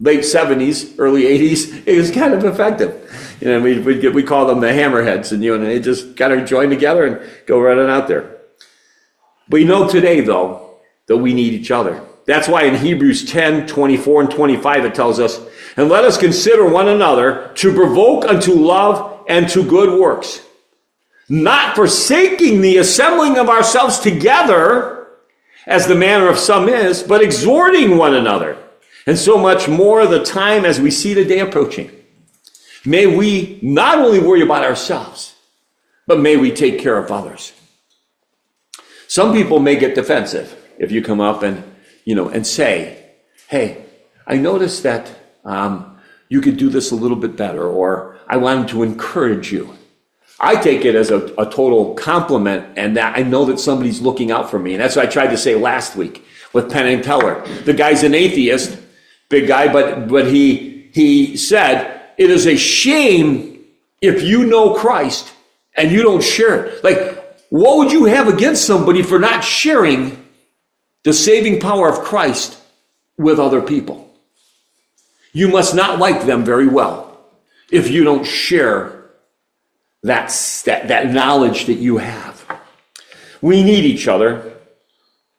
late 0.00 0.20
70s, 0.20 0.94
early 0.98 1.22
80s, 1.22 1.82
it 1.86 1.96
was 1.96 2.10
kind 2.10 2.34
of 2.34 2.44
effective. 2.44 3.36
You 3.40 3.48
know, 3.48 3.60
we 3.60 3.78
we 3.78 4.08
we 4.08 4.22
call 4.22 4.46
them 4.46 4.60
the 4.60 4.68
hammerheads, 4.68 5.32
and 5.32 5.42
you 5.42 5.54
and 5.54 5.64
they 5.64 5.78
just 5.80 6.16
kind 6.16 6.32
of 6.32 6.48
join 6.48 6.70
together 6.70 7.04
and 7.06 7.46
go 7.46 7.60
running 7.60 7.88
out 7.88 8.08
there. 8.08 8.38
We 9.48 9.64
know 9.64 9.88
today, 9.88 10.20
though, 10.20 10.78
that 11.06 11.16
we 11.16 11.32
need 11.32 11.54
each 11.54 11.70
other. 11.70 12.02
That's 12.26 12.48
why 12.48 12.64
in 12.64 12.74
Hebrews 12.74 13.24
10, 13.24 13.66
24 13.66 14.20
and 14.22 14.30
25, 14.30 14.84
it 14.84 14.94
tells 14.94 15.18
us, 15.18 15.40
and 15.78 15.88
let 15.88 16.04
us 16.04 16.18
consider 16.18 16.68
one 16.68 16.88
another 16.88 17.50
to 17.54 17.72
provoke 17.74 18.26
unto 18.26 18.52
love 18.52 19.24
and 19.28 19.48
to 19.48 19.64
good 19.64 19.98
works, 19.98 20.42
not 21.30 21.74
forsaking 21.74 22.60
the 22.60 22.76
assembling 22.76 23.38
of 23.38 23.48
ourselves 23.48 23.98
together, 23.98 25.08
as 25.66 25.86
the 25.86 25.94
manner 25.94 26.28
of 26.28 26.38
some 26.38 26.68
is, 26.68 27.02
but 27.02 27.22
exhorting 27.22 27.96
one 27.96 28.14
another, 28.14 28.58
and 29.08 29.18
so 29.18 29.38
much 29.38 29.68
more 29.68 30.06
the 30.06 30.22
time 30.22 30.66
as 30.66 30.78
we 30.78 30.90
see 30.90 31.14
the 31.14 31.24
day 31.24 31.38
approaching. 31.38 31.90
May 32.84 33.06
we 33.06 33.58
not 33.62 33.98
only 33.98 34.18
worry 34.18 34.42
about 34.42 34.64
ourselves, 34.64 35.34
but 36.06 36.20
may 36.20 36.36
we 36.36 36.50
take 36.50 36.78
care 36.78 36.98
of 36.98 37.10
others. 37.10 37.54
Some 39.06 39.32
people 39.32 39.60
may 39.60 39.76
get 39.76 39.94
defensive 39.94 40.54
if 40.78 40.92
you 40.92 41.00
come 41.00 41.22
up 41.22 41.42
and, 41.42 41.64
you 42.04 42.14
know, 42.14 42.28
and 42.28 42.46
say 42.46 43.02
hey, 43.48 43.82
I 44.26 44.36
noticed 44.36 44.82
that 44.82 45.10
um, 45.42 45.98
you 46.28 46.42
could 46.42 46.58
do 46.58 46.68
this 46.68 46.90
a 46.90 46.94
little 46.94 47.16
bit 47.16 47.34
better, 47.34 47.66
or 47.66 48.18
I 48.28 48.36
wanted 48.36 48.68
to 48.68 48.82
encourage 48.82 49.50
you. 49.50 49.74
I 50.38 50.56
take 50.56 50.84
it 50.84 50.94
as 50.94 51.10
a, 51.10 51.24
a 51.38 51.50
total 51.50 51.94
compliment, 51.94 52.76
and 52.76 52.94
that 52.98 53.18
I 53.18 53.22
know 53.22 53.46
that 53.46 53.58
somebody's 53.58 54.02
looking 54.02 54.30
out 54.30 54.50
for 54.50 54.58
me. 54.58 54.74
And 54.74 54.82
that's 54.82 54.96
what 54.96 55.06
I 55.06 55.10
tried 55.10 55.28
to 55.28 55.38
say 55.38 55.54
last 55.54 55.96
week 55.96 56.26
with 56.52 56.70
Penn 56.70 56.86
and 56.86 57.02
Teller. 57.02 57.42
The 57.64 57.72
guy's 57.72 58.02
an 58.02 58.14
atheist, 58.14 58.78
big 59.28 59.48
guy, 59.48 59.72
but 59.72 60.08
but 60.08 60.26
he 60.26 60.90
he 60.92 61.36
said 61.36 62.10
it 62.16 62.30
is 62.30 62.46
a 62.46 62.56
shame 62.56 63.64
if 64.00 64.22
you 64.22 64.46
know 64.46 64.74
Christ 64.74 65.32
and 65.76 65.92
you 65.92 66.02
don't 66.02 66.22
share 66.22 66.64
it. 66.64 66.84
Like, 66.84 67.46
what 67.50 67.78
would 67.78 67.92
you 67.92 68.04
have 68.06 68.28
against 68.28 68.66
somebody 68.66 69.02
for 69.02 69.18
not 69.18 69.44
sharing 69.44 70.24
the 71.04 71.12
saving 71.12 71.60
power 71.60 71.88
of 71.88 72.04
Christ 72.04 72.60
with 73.16 73.38
other 73.38 73.62
people? 73.62 74.12
You 75.32 75.48
must 75.48 75.74
not 75.74 75.98
like 75.98 76.26
them 76.26 76.44
very 76.44 76.66
well 76.66 77.20
if 77.70 77.90
you 77.90 78.02
don't 78.02 78.24
share 78.24 79.10
that, 80.02 80.28
that, 80.64 80.88
that 80.88 81.12
knowledge 81.12 81.66
that 81.66 81.74
you 81.74 81.98
have. 81.98 82.44
We 83.40 83.62
need 83.62 83.84
each 83.84 84.08
other. 84.08 84.54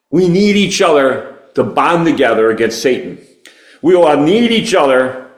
We 0.09 0.29
need 0.29 0.55
each 0.55 0.81
other 0.81 1.37
to 1.55 1.63
bond 1.63 2.05
together 2.05 2.49
against 2.49 2.81
Satan. 2.81 3.19
We 3.81 3.95
will 3.95 4.17
need 4.17 4.51
each 4.51 4.73
other 4.73 5.29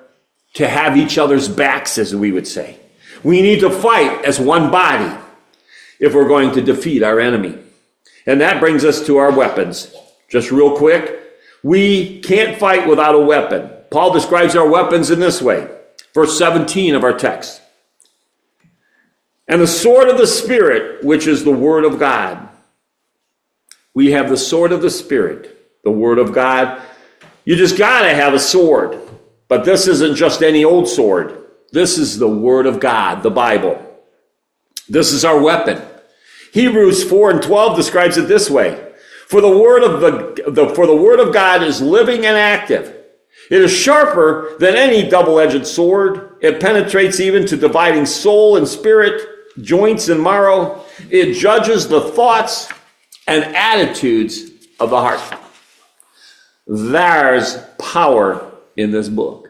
to 0.54 0.67
have 0.67 0.97
each 0.97 1.17
other's 1.17 1.47
backs, 1.47 1.97
as 1.97 2.15
we 2.15 2.32
would 2.32 2.47
say. 2.47 2.77
We 3.23 3.41
need 3.41 3.60
to 3.62 3.69
fight 3.69 4.25
as 4.25 4.39
one 4.39 4.71
body 4.71 5.17
if 5.99 6.13
we're 6.13 6.27
going 6.27 6.51
to 6.54 6.62
defeat 6.62 7.04
our 7.04 7.19
enemy. 7.19 7.58
And 8.25 8.41
that 8.41 8.60
brings 8.60 8.84
us 8.84 9.06
to 9.06 9.17
our 9.17 9.32
weapons. 9.32 9.93
Just 10.30 10.51
real 10.51 10.75
quick, 10.75 11.19
we 11.63 12.21
can't 12.21 12.58
fight 12.58 12.88
without 12.88 13.15
a 13.15 13.19
weapon. 13.19 13.69
Paul 13.91 14.13
describes 14.13 14.56
our 14.56 14.67
weapons 14.67 15.12
in 15.12 15.19
this 15.19 15.41
way. 15.41 15.67
Verse 16.13 16.38
17 16.38 16.95
of 16.95 17.04
our 17.04 17.17
text. 17.17 17.62
And 19.47 19.62
the 19.62 19.67
sword 19.67 20.08
of 20.08 20.17
the 20.17 20.27
Spirit, 20.27 21.04
which 21.04 21.27
is 21.27 21.43
the 21.43 21.51
Word 21.51 21.84
of 21.84 21.99
God. 21.99 22.49
We 23.93 24.12
have 24.12 24.30
the 24.30 24.38
sword 24.38 24.71
of 24.71 24.82
the 24.82 24.89
Spirit, 24.89 25.82
the 25.84 25.91
Word 25.91 26.19
of 26.19 26.34
God. 26.34 26.82
You 27.45 27.56
just 27.56 27.77
got 27.77 28.01
to 28.04 28.13
have 28.13 28.34
a 28.34 28.39
sword. 28.39 28.99
But 29.47 29.65
this 29.65 29.88
isn't 29.88 30.15
just 30.15 30.41
any 30.41 30.63
old 30.63 30.88
sword. 30.88 31.45
This 31.71 31.97
is 31.97 32.17
the 32.17 32.27
Word 32.27 32.65
of 32.65 32.80
God, 32.80 33.21
the 33.21 33.32
Bible. 33.32 33.86
This 34.88 35.12
is 35.12 35.25
our 35.25 35.41
weapon. 35.41 35.82
Hebrews 36.54 37.04
4 37.04 37.32
and 37.32 37.41
12 37.41 37.77
describes 37.77 38.17
it 38.17 38.27
this 38.27 38.49
way. 38.49 38.91
For 39.27 39.39
the 39.39 39.58
word 39.58 39.84
of 39.84 40.01
the, 40.01 40.51
the, 40.51 40.75
for 40.75 40.86
the 40.86 40.95
word 40.95 41.21
of 41.21 41.34
God 41.34 41.63
is 41.63 41.82
living 41.82 42.25
and 42.25 42.36
active. 42.36 42.97
It 43.49 43.62
is 43.62 43.71
sharper 43.71 44.58
than 44.60 44.75
any 44.75 45.10
double-edged 45.10 45.65
sword. 45.65 46.38
It 46.41 46.60
penetrates 46.60 47.21
even 47.21 47.45
to 47.47 47.56
dividing 47.56 48.06
soul 48.06 48.58
and 48.58 48.67
spirit, 48.67 49.21
joints 49.62 50.10
and 50.10 50.21
marrow. 50.21 50.84
It 51.10 51.34
judges 51.34 51.88
the 51.88 52.01
thoughts 52.01 52.69
and 53.27 53.43
attitudes 53.56 54.51
of 54.80 54.89
the 54.89 54.99
heart. 54.99 55.21
There's 56.67 57.58
power 57.78 58.52
in 58.76 58.91
this 58.91 59.10
book. 59.10 59.50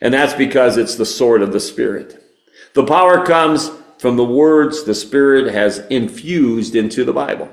And 0.00 0.12
that's 0.12 0.34
because 0.34 0.76
it's 0.76 0.96
the 0.96 1.06
sword 1.06 1.42
of 1.42 1.52
the 1.52 1.60
Spirit. 1.60 2.22
The 2.74 2.84
power 2.84 3.24
comes 3.24 3.70
from 3.98 4.16
the 4.16 4.24
words 4.24 4.84
the 4.84 4.94
Spirit 4.94 5.52
has 5.52 5.78
infused 5.86 6.74
into 6.74 7.04
the 7.04 7.12
Bible. 7.12 7.48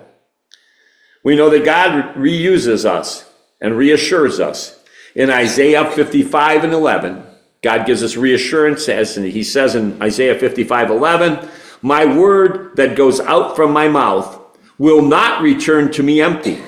We 1.24 1.36
know 1.36 1.50
that 1.50 1.64
God 1.64 2.16
reuses 2.16 2.84
us 2.84 3.30
and 3.62 3.78
reassures 3.78 4.40
us. 4.40 4.80
In 5.16 5.30
Isaiah 5.30 5.90
55 5.90 6.64
and 6.64 6.74
11, 6.74 7.24
God 7.62 7.86
gives 7.86 8.02
us 8.02 8.18
reassurance 8.18 8.90
as 8.90 9.16
he 9.16 9.44
says 9.44 9.76
in 9.76 10.02
Isaiah 10.02 10.38
55 10.38 10.90
11, 10.90 11.50
My 11.82 12.06
word 12.06 12.76
that 12.76 12.96
goes 12.96 13.20
out 13.20 13.56
from 13.56 13.72
my 13.72 13.88
mouth 13.88 14.40
will 14.78 15.04
not 15.04 15.42
return 15.42 15.92
to 15.92 16.02
me 16.02 16.22
empty, 16.22 16.60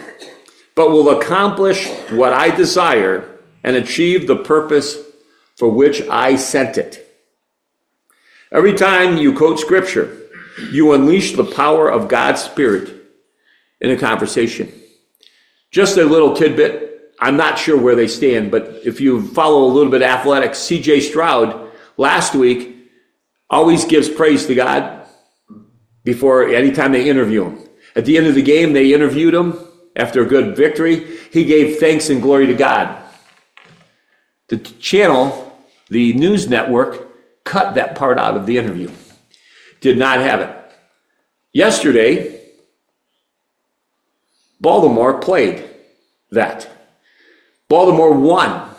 but 0.76 0.90
will 0.90 1.10
accomplish 1.10 1.88
what 2.12 2.34
I 2.34 2.56
desire 2.56 3.30
and 3.64 3.76
achieve 3.76 4.28
the 4.28 4.36
purpose 4.36 4.98
for 5.56 5.70
which 5.70 6.02
I 6.10 6.36
sent 6.36 6.78
it. 6.78 7.00
Every 8.52 8.74
time 8.74 9.18
you 9.18 9.34
quote 9.36 9.60
scripture, 9.60 10.20
you 10.72 10.94
unleash 10.94 11.34
the 11.34 11.46
power 11.46 11.90
of 11.90 12.08
God's 12.08 12.42
Spirit 12.42 12.94
in 13.82 13.92
a 13.92 13.98
conversation. 13.98 14.72
Just 15.72 15.98
a 15.98 16.06
little 16.06 16.36
tidbit. 16.36 17.14
I'm 17.20 17.38
not 17.38 17.58
sure 17.58 17.80
where 17.80 17.96
they 17.96 18.08
stand, 18.08 18.52
but 18.52 18.82
if 18.86 19.00
you 19.00 19.28
follow 19.30 19.64
a 19.64 19.74
little 19.74 19.92
bit 19.92 20.02
athletics, 20.02 20.60
CJ 20.60 21.02
Stroud 21.02 21.72
last 21.98 22.36
week 22.36 22.76
always 23.50 23.86
gives 23.86 24.10
praise 24.10 24.46
to 24.48 24.56
God 24.56 25.08
before 26.04 26.48
anytime 26.48 26.92
they 26.92 27.10
interview 27.10 27.46
him. 27.46 27.70
At 27.96 28.06
the 28.06 28.18
end 28.18 28.28
of 28.28 28.36
the 28.36 28.42
game, 28.42 28.74
they 28.74 28.94
interviewed 28.94 29.34
him 29.34 29.58
after 29.96 30.22
a 30.22 30.28
good 30.28 30.56
victory. 30.56 31.18
He 31.32 31.46
gave 31.46 31.80
thanks 31.80 32.10
and 32.10 32.22
glory 32.22 32.48
to 32.48 32.54
God. 32.54 32.98
The 34.48 34.58
channel, 34.58 35.58
the 35.90 36.14
news 36.14 36.48
network, 36.50 37.44
cut 37.44 37.76
that 37.76 37.96
part 37.96 38.18
out 38.18 38.36
of 38.36 38.46
the 38.46 38.58
interview. 38.58 38.92
Did 39.82 39.98
not 39.98 40.20
have 40.20 40.42
it. 40.42 40.56
Yesterday, 41.52 42.42
Baltimore 44.60 45.20
played 45.20 45.70
that. 46.32 46.70
Baltimore 47.68 48.14
won. 48.14 48.70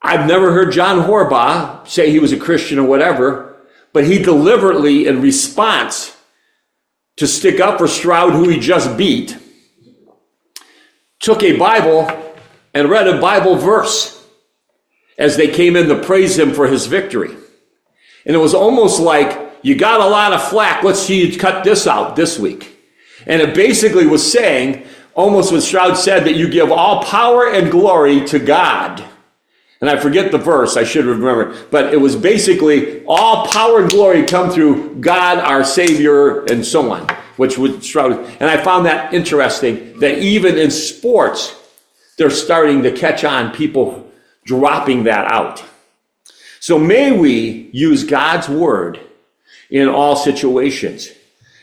I've 0.00 0.26
never 0.26 0.52
heard 0.52 0.72
John 0.72 1.06
Harbaugh 1.06 1.86
say 1.86 2.10
he 2.10 2.20
was 2.20 2.32
a 2.32 2.38
Christian 2.38 2.78
or 2.78 2.86
whatever, 2.86 3.56
but 3.92 4.04
he 4.04 4.18
deliberately, 4.22 5.06
in 5.06 5.20
response 5.20 6.16
to 7.16 7.26
stick 7.26 7.58
up 7.58 7.78
for 7.78 7.88
Stroud, 7.88 8.32
who 8.32 8.48
he 8.48 8.60
just 8.60 8.96
beat, 8.96 9.36
took 11.20 11.42
a 11.42 11.56
Bible 11.56 12.10
and 12.74 12.88
read 12.88 13.08
a 13.08 13.20
Bible 13.20 13.56
verse 13.56 14.24
as 15.18 15.36
they 15.36 15.48
came 15.48 15.76
in 15.76 15.88
to 15.88 16.00
praise 16.02 16.38
him 16.38 16.52
for 16.52 16.66
his 16.68 16.86
victory. 16.86 17.34
And 18.24 18.36
it 18.36 18.38
was 18.38 18.54
almost 18.54 19.00
like, 19.00 19.46
you 19.62 19.74
got 19.74 20.00
a 20.00 20.06
lot 20.06 20.32
of 20.32 20.42
flack. 20.48 20.84
Let's 20.84 21.00
see 21.00 21.26
you 21.26 21.38
cut 21.38 21.64
this 21.64 21.86
out 21.86 22.14
this 22.14 22.38
week. 22.38 22.76
And 23.26 23.42
it 23.42 23.54
basically 23.54 24.06
was 24.06 24.30
saying, 24.30 24.86
almost 25.14 25.50
what 25.50 25.62
Stroud 25.62 25.96
said, 25.96 26.24
that 26.24 26.36
you 26.36 26.48
give 26.48 26.70
all 26.70 27.02
power 27.02 27.50
and 27.50 27.70
glory 27.70 28.24
to 28.26 28.38
God. 28.38 29.04
And 29.80 29.88
I 29.88 29.96
forget 29.96 30.32
the 30.32 30.38
verse, 30.38 30.76
I 30.76 30.84
should 30.84 31.04
remember. 31.04 31.56
But 31.70 31.92
it 31.92 32.00
was 32.00 32.16
basically 32.16 33.04
all 33.06 33.46
power 33.46 33.80
and 33.80 33.90
glory 33.90 34.24
come 34.24 34.50
through 34.50 34.96
God, 34.96 35.38
our 35.38 35.64
Savior, 35.64 36.44
and 36.44 36.64
so 36.64 36.90
on, 36.92 37.06
which 37.38 37.56
would 37.56 37.82
Stroud. 37.82 38.12
And 38.40 38.50
I 38.50 38.62
found 38.62 38.84
that 38.86 39.14
interesting 39.14 39.98
that 40.00 40.18
even 40.18 40.58
in 40.58 40.70
sports, 40.70 41.54
they're 42.18 42.30
starting 42.30 42.82
to 42.82 42.92
catch 42.92 43.24
on 43.24 43.54
people 43.54 44.10
dropping 44.44 45.04
that 45.04 45.30
out. 45.30 45.64
So 46.60 46.78
may 46.78 47.12
we 47.12 47.70
use 47.72 48.04
God's 48.04 48.48
word 48.48 49.00
in 49.70 49.88
all 49.88 50.16
situations. 50.16 51.10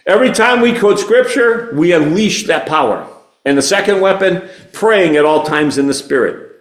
Every 0.05 0.31
time 0.31 0.61
we 0.61 0.77
quote 0.77 0.99
scripture, 0.99 1.73
we 1.75 1.91
unleash 1.91 2.47
that 2.47 2.67
power. 2.67 3.07
And 3.43 3.57
the 3.57 3.61
second 3.61 4.01
weapon, 4.01 4.47
praying 4.71 5.17
at 5.17 5.25
all 5.25 5.43
times 5.43 5.77
in 5.77 5.88
the 5.88 5.93
Spirit. 5.93 6.53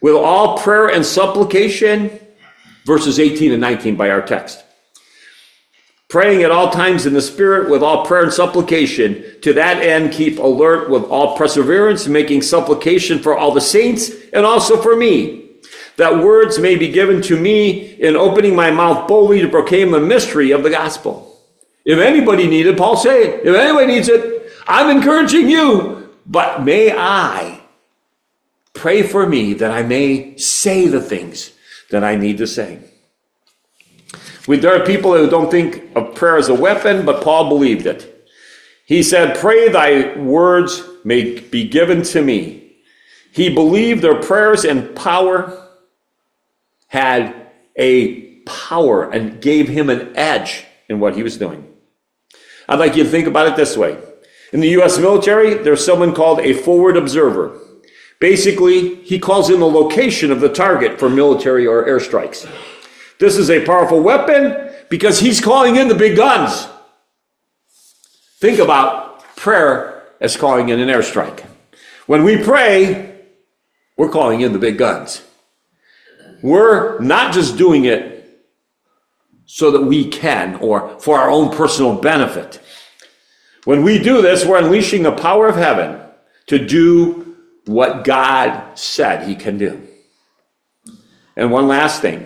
With 0.00 0.14
all 0.14 0.58
prayer 0.58 0.88
and 0.88 1.04
supplication, 1.04 2.18
verses 2.86 3.18
18 3.18 3.52
and 3.52 3.60
19 3.60 3.96
by 3.96 4.10
our 4.10 4.22
text. 4.22 4.62
Praying 6.10 6.42
at 6.42 6.50
all 6.50 6.70
times 6.70 7.06
in 7.06 7.14
the 7.14 7.22
Spirit 7.22 7.70
with 7.70 7.82
all 7.82 8.04
prayer 8.04 8.24
and 8.24 8.32
supplication. 8.32 9.24
To 9.42 9.52
that 9.54 9.82
end, 9.82 10.12
keep 10.12 10.38
alert 10.38 10.90
with 10.90 11.04
all 11.04 11.36
perseverance, 11.36 12.06
making 12.06 12.42
supplication 12.42 13.20
for 13.20 13.38
all 13.38 13.52
the 13.52 13.60
saints 13.60 14.10
and 14.32 14.44
also 14.44 14.82
for 14.82 14.96
me, 14.96 15.50
that 15.96 16.22
words 16.22 16.58
may 16.58 16.76
be 16.76 16.88
given 16.88 17.22
to 17.22 17.38
me 17.38 17.94
in 17.94 18.16
opening 18.16 18.54
my 18.54 18.70
mouth 18.70 19.06
boldly 19.06 19.40
to 19.40 19.48
proclaim 19.48 19.90
the 19.92 20.00
mystery 20.00 20.50
of 20.50 20.62
the 20.62 20.70
gospel 20.70 21.30
if 21.84 21.98
anybody 21.98 22.46
needs 22.46 22.68
it, 22.68 22.76
Paul 22.76 22.96
said, 22.96 23.40
if 23.42 23.54
anybody 23.54 23.86
needs 23.86 24.08
it, 24.08 24.52
I'm 24.66 24.96
encouraging 24.96 25.48
you. 25.48 26.10
But 26.26 26.62
may 26.62 26.92
I 26.92 27.60
pray 28.74 29.02
for 29.02 29.26
me 29.26 29.54
that 29.54 29.70
I 29.70 29.82
may 29.82 30.36
say 30.36 30.86
the 30.86 31.00
things 31.00 31.52
that 31.90 32.04
I 32.04 32.16
need 32.16 32.38
to 32.38 32.46
say. 32.46 32.78
We, 34.46 34.58
there 34.58 34.74
are 34.74 34.84
people 34.84 35.16
who 35.16 35.28
don't 35.28 35.50
think 35.50 35.94
of 35.94 36.14
prayer 36.14 36.36
as 36.36 36.48
a 36.48 36.54
weapon, 36.54 37.04
but 37.04 37.22
Paul 37.22 37.48
believed 37.48 37.86
it. 37.86 38.28
He 38.84 39.02
said, 39.02 39.38
Pray 39.38 39.68
thy 39.68 40.18
words 40.18 40.82
may 41.04 41.38
be 41.38 41.68
given 41.68 42.02
to 42.02 42.22
me. 42.22 42.72
He 43.32 43.48
believed 43.54 44.02
their 44.02 44.20
prayers 44.20 44.64
and 44.64 44.94
power 44.96 45.68
had 46.88 47.46
a 47.76 48.40
power 48.40 49.08
and 49.08 49.40
gave 49.40 49.68
him 49.68 49.88
an 49.88 50.12
edge 50.16 50.64
in 50.88 50.98
what 50.98 51.14
he 51.14 51.22
was 51.22 51.36
doing. 51.36 51.66
I'd 52.68 52.80
like 52.80 52.96
you 52.96 53.04
to 53.04 53.08
think 53.08 53.28
about 53.28 53.46
it 53.46 53.56
this 53.56 53.76
way. 53.76 53.96
In 54.52 54.60
the 54.60 54.70
U.S. 54.70 54.98
military, 54.98 55.54
there's 55.54 55.84
someone 55.84 56.12
called 56.12 56.40
a 56.40 56.52
forward 56.52 56.96
observer. 56.96 57.58
Basically, 58.18 58.96
he 58.96 59.18
calls 59.18 59.48
in 59.48 59.60
the 59.60 59.66
location 59.66 60.32
of 60.32 60.40
the 60.40 60.48
target 60.48 60.98
for 60.98 61.08
military 61.08 61.66
or 61.66 61.86
airstrikes. 61.86 62.48
This 63.20 63.36
is 63.36 63.50
a 63.50 63.64
powerful 63.66 64.00
weapon 64.00 64.72
because 64.88 65.20
he's 65.20 65.42
calling 65.42 65.76
in 65.76 65.88
the 65.88 65.94
big 65.94 66.16
guns. 66.16 66.66
Think 68.38 68.58
about 68.58 69.36
prayer 69.36 70.02
as 70.22 70.38
calling 70.38 70.70
in 70.70 70.80
an 70.80 70.88
airstrike. 70.88 71.44
When 72.06 72.24
we 72.24 72.42
pray, 72.42 73.20
we're 73.98 74.08
calling 74.08 74.40
in 74.40 74.54
the 74.54 74.58
big 74.58 74.78
guns. 74.78 75.22
We're 76.42 76.98
not 77.00 77.34
just 77.34 77.58
doing 77.58 77.84
it 77.84 78.46
so 79.44 79.70
that 79.72 79.82
we 79.82 80.08
can 80.08 80.54
or 80.56 80.98
for 80.98 81.18
our 81.18 81.30
own 81.30 81.54
personal 81.54 81.96
benefit. 81.96 82.58
When 83.64 83.82
we 83.82 83.98
do 83.98 84.22
this, 84.22 84.46
we're 84.46 84.56
unleashing 84.58 85.02
the 85.02 85.12
power 85.12 85.46
of 85.46 85.56
heaven 85.56 86.00
to 86.46 86.58
do 86.58 87.36
what 87.66 88.04
God 88.04 88.78
said 88.78 89.28
he 89.28 89.34
can 89.34 89.58
do. 89.58 89.86
And 91.36 91.52
one 91.52 91.68
last 91.68 92.00
thing, 92.00 92.24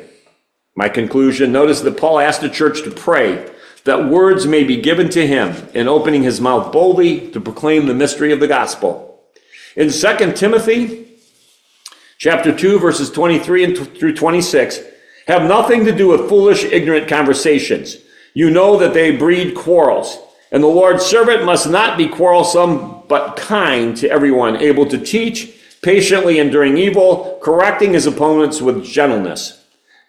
my 0.74 0.88
conclusion 0.88 1.52
notice 1.52 1.80
that 1.80 1.96
Paul 1.96 2.18
asked 2.18 2.40
the 2.40 2.48
church 2.48 2.82
to 2.82 2.90
pray 2.90 3.50
that 3.84 4.08
words 4.08 4.46
may 4.46 4.64
be 4.64 4.80
given 4.80 5.08
to 5.10 5.26
him 5.26 5.68
in 5.74 5.88
opening 5.88 6.22
his 6.22 6.40
mouth 6.40 6.72
boldly 6.72 7.30
to 7.30 7.40
proclaim 7.40 7.86
the 7.86 7.94
mystery 7.94 8.32
of 8.32 8.40
the 8.40 8.48
gospel. 8.48 9.22
In 9.76 9.90
2 9.90 10.32
Timothy 10.32 11.08
chapter 12.18 12.56
2 12.56 12.78
verses 12.78 13.10
23 13.10 13.64
and 13.64 13.76
through 13.98 14.14
26 14.14 14.80
have 15.26 15.48
nothing 15.48 15.84
to 15.84 15.92
do 15.92 16.08
with 16.08 16.28
foolish 16.28 16.64
ignorant 16.64 17.08
conversations. 17.08 17.98
You 18.34 18.50
know 18.50 18.76
that 18.78 18.94
they 18.94 19.16
breed 19.16 19.54
quarrels. 19.54 20.18
And 20.50 20.62
the 20.62 20.68
Lord's 20.68 21.04
servant 21.04 21.44
must 21.44 21.68
not 21.68 21.98
be 21.98 22.08
quarrelsome, 22.08 23.02
but 23.08 23.36
kind 23.36 23.96
to 23.96 24.10
everyone, 24.10 24.56
able 24.56 24.86
to 24.86 24.98
teach, 24.98 25.52
patiently 25.82 26.38
enduring 26.38 26.78
evil, 26.78 27.40
correcting 27.42 27.92
his 27.92 28.06
opponents 28.06 28.60
with 28.60 28.84
gentleness. 28.84 29.63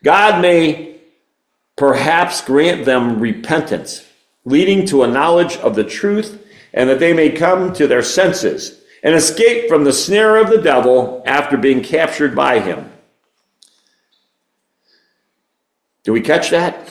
God 0.06 0.40
may 0.40 0.98
perhaps 1.76 2.40
grant 2.42 2.86
them 2.86 3.20
repentance, 3.20 4.08
leading 4.46 4.86
to 4.86 5.02
a 5.02 5.08
knowledge 5.08 5.58
of 5.58 5.74
the 5.74 5.84
truth, 5.84 6.46
and 6.76 6.88
that 6.88 7.00
they 7.00 7.12
may 7.12 7.32
come 7.32 7.74
to 7.74 7.88
their 7.88 8.04
senses 8.04 8.84
and 9.02 9.16
escape 9.16 9.68
from 9.68 9.84
the 9.84 9.92
snare 9.92 10.38
of 10.38 10.50
the 10.52 10.62
devil 10.62 11.24
after 11.26 11.58
being 11.58 11.82
captured 11.82 12.36
by 12.36 12.60
him. 12.60 12.92
Do 16.04 16.14
we 16.14 16.22
catch 16.22 16.52
that? 16.52 16.88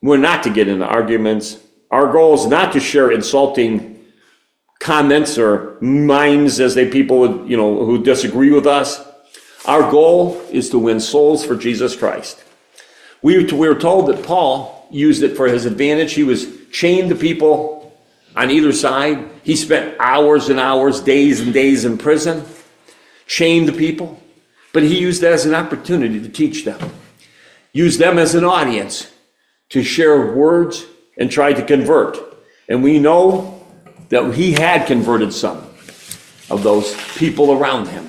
We're 0.00 0.16
not 0.16 0.42
to 0.44 0.50
get 0.50 0.68
into 0.68 0.86
arguments. 0.86 1.58
Our 1.90 2.10
goal 2.10 2.32
is 2.32 2.46
not 2.46 2.72
to 2.72 2.80
share 2.80 3.10
insulting 3.10 4.06
comments 4.80 5.36
or 5.36 5.76
minds 5.82 6.60
as 6.60 6.74
they 6.74 6.90
people 6.90 7.18
would, 7.18 7.50
you 7.50 7.58
know, 7.58 7.84
who 7.84 8.02
disagree 8.02 8.52
with 8.52 8.66
us. 8.66 9.06
Our 9.68 9.90
goal 9.90 10.40
is 10.50 10.70
to 10.70 10.78
win 10.78 10.98
souls 10.98 11.44
for 11.44 11.54
Jesus 11.54 11.94
Christ. 11.94 12.42
We, 13.20 13.44
we 13.44 13.68
were 13.68 13.74
told 13.74 14.06
that 14.06 14.24
Paul 14.24 14.88
used 14.90 15.22
it 15.22 15.36
for 15.36 15.46
his 15.46 15.66
advantage. 15.66 16.14
He 16.14 16.24
was 16.24 16.46
chained 16.72 17.10
to 17.10 17.14
people 17.14 17.94
on 18.34 18.50
either 18.50 18.72
side. 18.72 19.28
He 19.42 19.56
spent 19.56 19.94
hours 20.00 20.48
and 20.48 20.58
hours, 20.58 21.02
days 21.02 21.40
and 21.40 21.52
days 21.52 21.84
in 21.84 21.98
prison, 21.98 22.46
chained 23.26 23.66
to 23.66 23.74
people. 23.74 24.18
But 24.72 24.84
he 24.84 24.98
used 24.98 25.20
that 25.20 25.32
as 25.32 25.44
an 25.44 25.54
opportunity 25.54 26.18
to 26.18 26.30
teach 26.30 26.64
them, 26.64 26.80
use 27.74 27.98
them 27.98 28.18
as 28.18 28.34
an 28.34 28.44
audience 28.44 29.12
to 29.68 29.82
share 29.82 30.34
words 30.34 30.86
and 31.18 31.30
try 31.30 31.52
to 31.52 31.62
convert. 31.62 32.16
And 32.70 32.82
we 32.82 32.98
know 32.98 33.66
that 34.08 34.34
he 34.34 34.52
had 34.52 34.86
converted 34.86 35.34
some 35.34 35.58
of 36.48 36.62
those 36.62 36.96
people 37.18 37.52
around 37.52 37.88
him. 37.88 38.08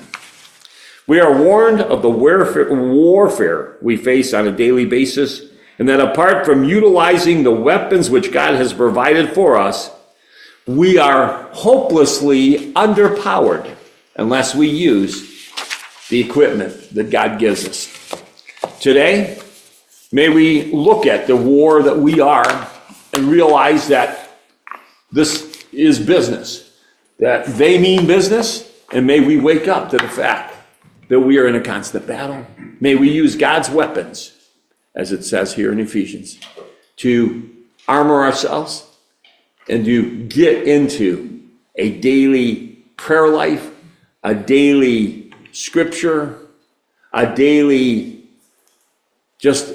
We 1.10 1.18
are 1.18 1.36
warned 1.36 1.80
of 1.80 2.02
the 2.02 2.08
warfare 2.08 3.76
we 3.82 3.96
face 3.96 4.32
on 4.32 4.46
a 4.46 4.52
daily 4.52 4.86
basis, 4.86 5.42
and 5.76 5.88
that 5.88 5.98
apart 5.98 6.46
from 6.46 6.62
utilizing 6.62 7.42
the 7.42 7.50
weapons 7.50 8.08
which 8.08 8.30
God 8.30 8.54
has 8.54 8.72
provided 8.72 9.30
for 9.32 9.56
us, 9.56 9.90
we 10.68 10.98
are 10.98 11.48
hopelessly 11.50 12.72
underpowered 12.74 13.74
unless 14.14 14.54
we 14.54 14.68
use 14.68 15.50
the 16.10 16.20
equipment 16.20 16.94
that 16.94 17.10
God 17.10 17.40
gives 17.40 17.66
us. 17.66 18.22
Today, 18.78 19.42
may 20.12 20.28
we 20.28 20.66
look 20.66 21.06
at 21.06 21.26
the 21.26 21.34
war 21.34 21.82
that 21.82 21.98
we 21.98 22.20
are 22.20 22.70
and 23.14 23.24
realize 23.24 23.88
that 23.88 24.30
this 25.10 25.64
is 25.72 25.98
business, 25.98 26.72
that 27.18 27.46
they 27.46 27.80
mean 27.80 28.06
business, 28.06 28.72
and 28.92 29.08
may 29.08 29.18
we 29.18 29.40
wake 29.40 29.66
up 29.66 29.90
to 29.90 29.96
the 29.96 30.08
fact 30.08 30.49
that 31.10 31.20
we 31.20 31.38
are 31.38 31.46
in 31.46 31.56
a 31.56 31.60
constant 31.60 32.06
battle. 32.06 32.46
May 32.80 32.94
we 32.94 33.10
use 33.10 33.36
God's 33.36 33.68
weapons, 33.68 34.32
as 34.94 35.10
it 35.12 35.24
says 35.24 35.52
here 35.52 35.72
in 35.72 35.80
Ephesians, 35.80 36.38
to 36.96 37.50
armor 37.88 38.22
ourselves 38.22 38.86
and 39.68 39.84
to 39.84 40.24
get 40.28 40.66
into 40.66 41.42
a 41.74 41.98
daily 42.00 42.78
prayer 42.96 43.28
life, 43.28 43.70
a 44.22 44.34
daily 44.34 45.32
scripture, 45.50 46.38
a 47.12 47.34
daily 47.34 48.22
just 49.38 49.74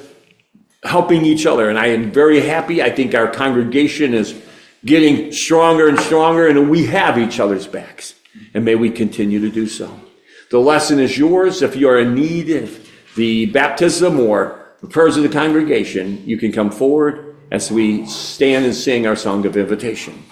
helping 0.83 1.25
each 1.25 1.45
other. 1.45 1.69
And 1.69 1.77
I 1.77 1.87
am 1.87 2.11
very 2.11 2.39
happy. 2.39 2.81
I 2.81 2.91
think 2.91 3.13
our 3.13 3.27
congregation 3.27 4.13
is 4.13 4.41
getting 4.85 5.33
stronger 5.33 5.89
and 5.89 5.99
stronger, 5.99 6.47
and 6.47 6.69
we 6.69 6.85
have 6.85 7.17
each 7.17 7.41
other's 7.41 7.67
backs. 7.67 8.13
And 8.53 8.63
may 8.63 8.75
we 8.75 8.89
continue 8.89 9.41
to 9.41 9.49
do 9.49 9.67
so. 9.67 9.99
The 10.51 10.59
lesson 10.59 10.99
is 10.99 11.17
yours. 11.17 11.61
If 11.61 11.75
you 11.75 11.89
are 11.89 11.99
in 11.99 12.13
need 12.13 12.51
of 12.51 12.87
the 13.15 13.47
baptism 13.47 14.19
or 14.19 14.73
the 14.81 14.87
prayers 14.87 15.17
of 15.17 15.23
the 15.23 15.29
congregation, 15.29 16.23
you 16.25 16.37
can 16.37 16.51
come 16.51 16.69
forward 16.69 17.35
as 17.51 17.71
we 17.71 18.05
stand 18.05 18.65
and 18.65 18.75
sing 18.75 19.07
our 19.07 19.15
song 19.15 19.45
of 19.45 19.57
invitation. 19.57 20.23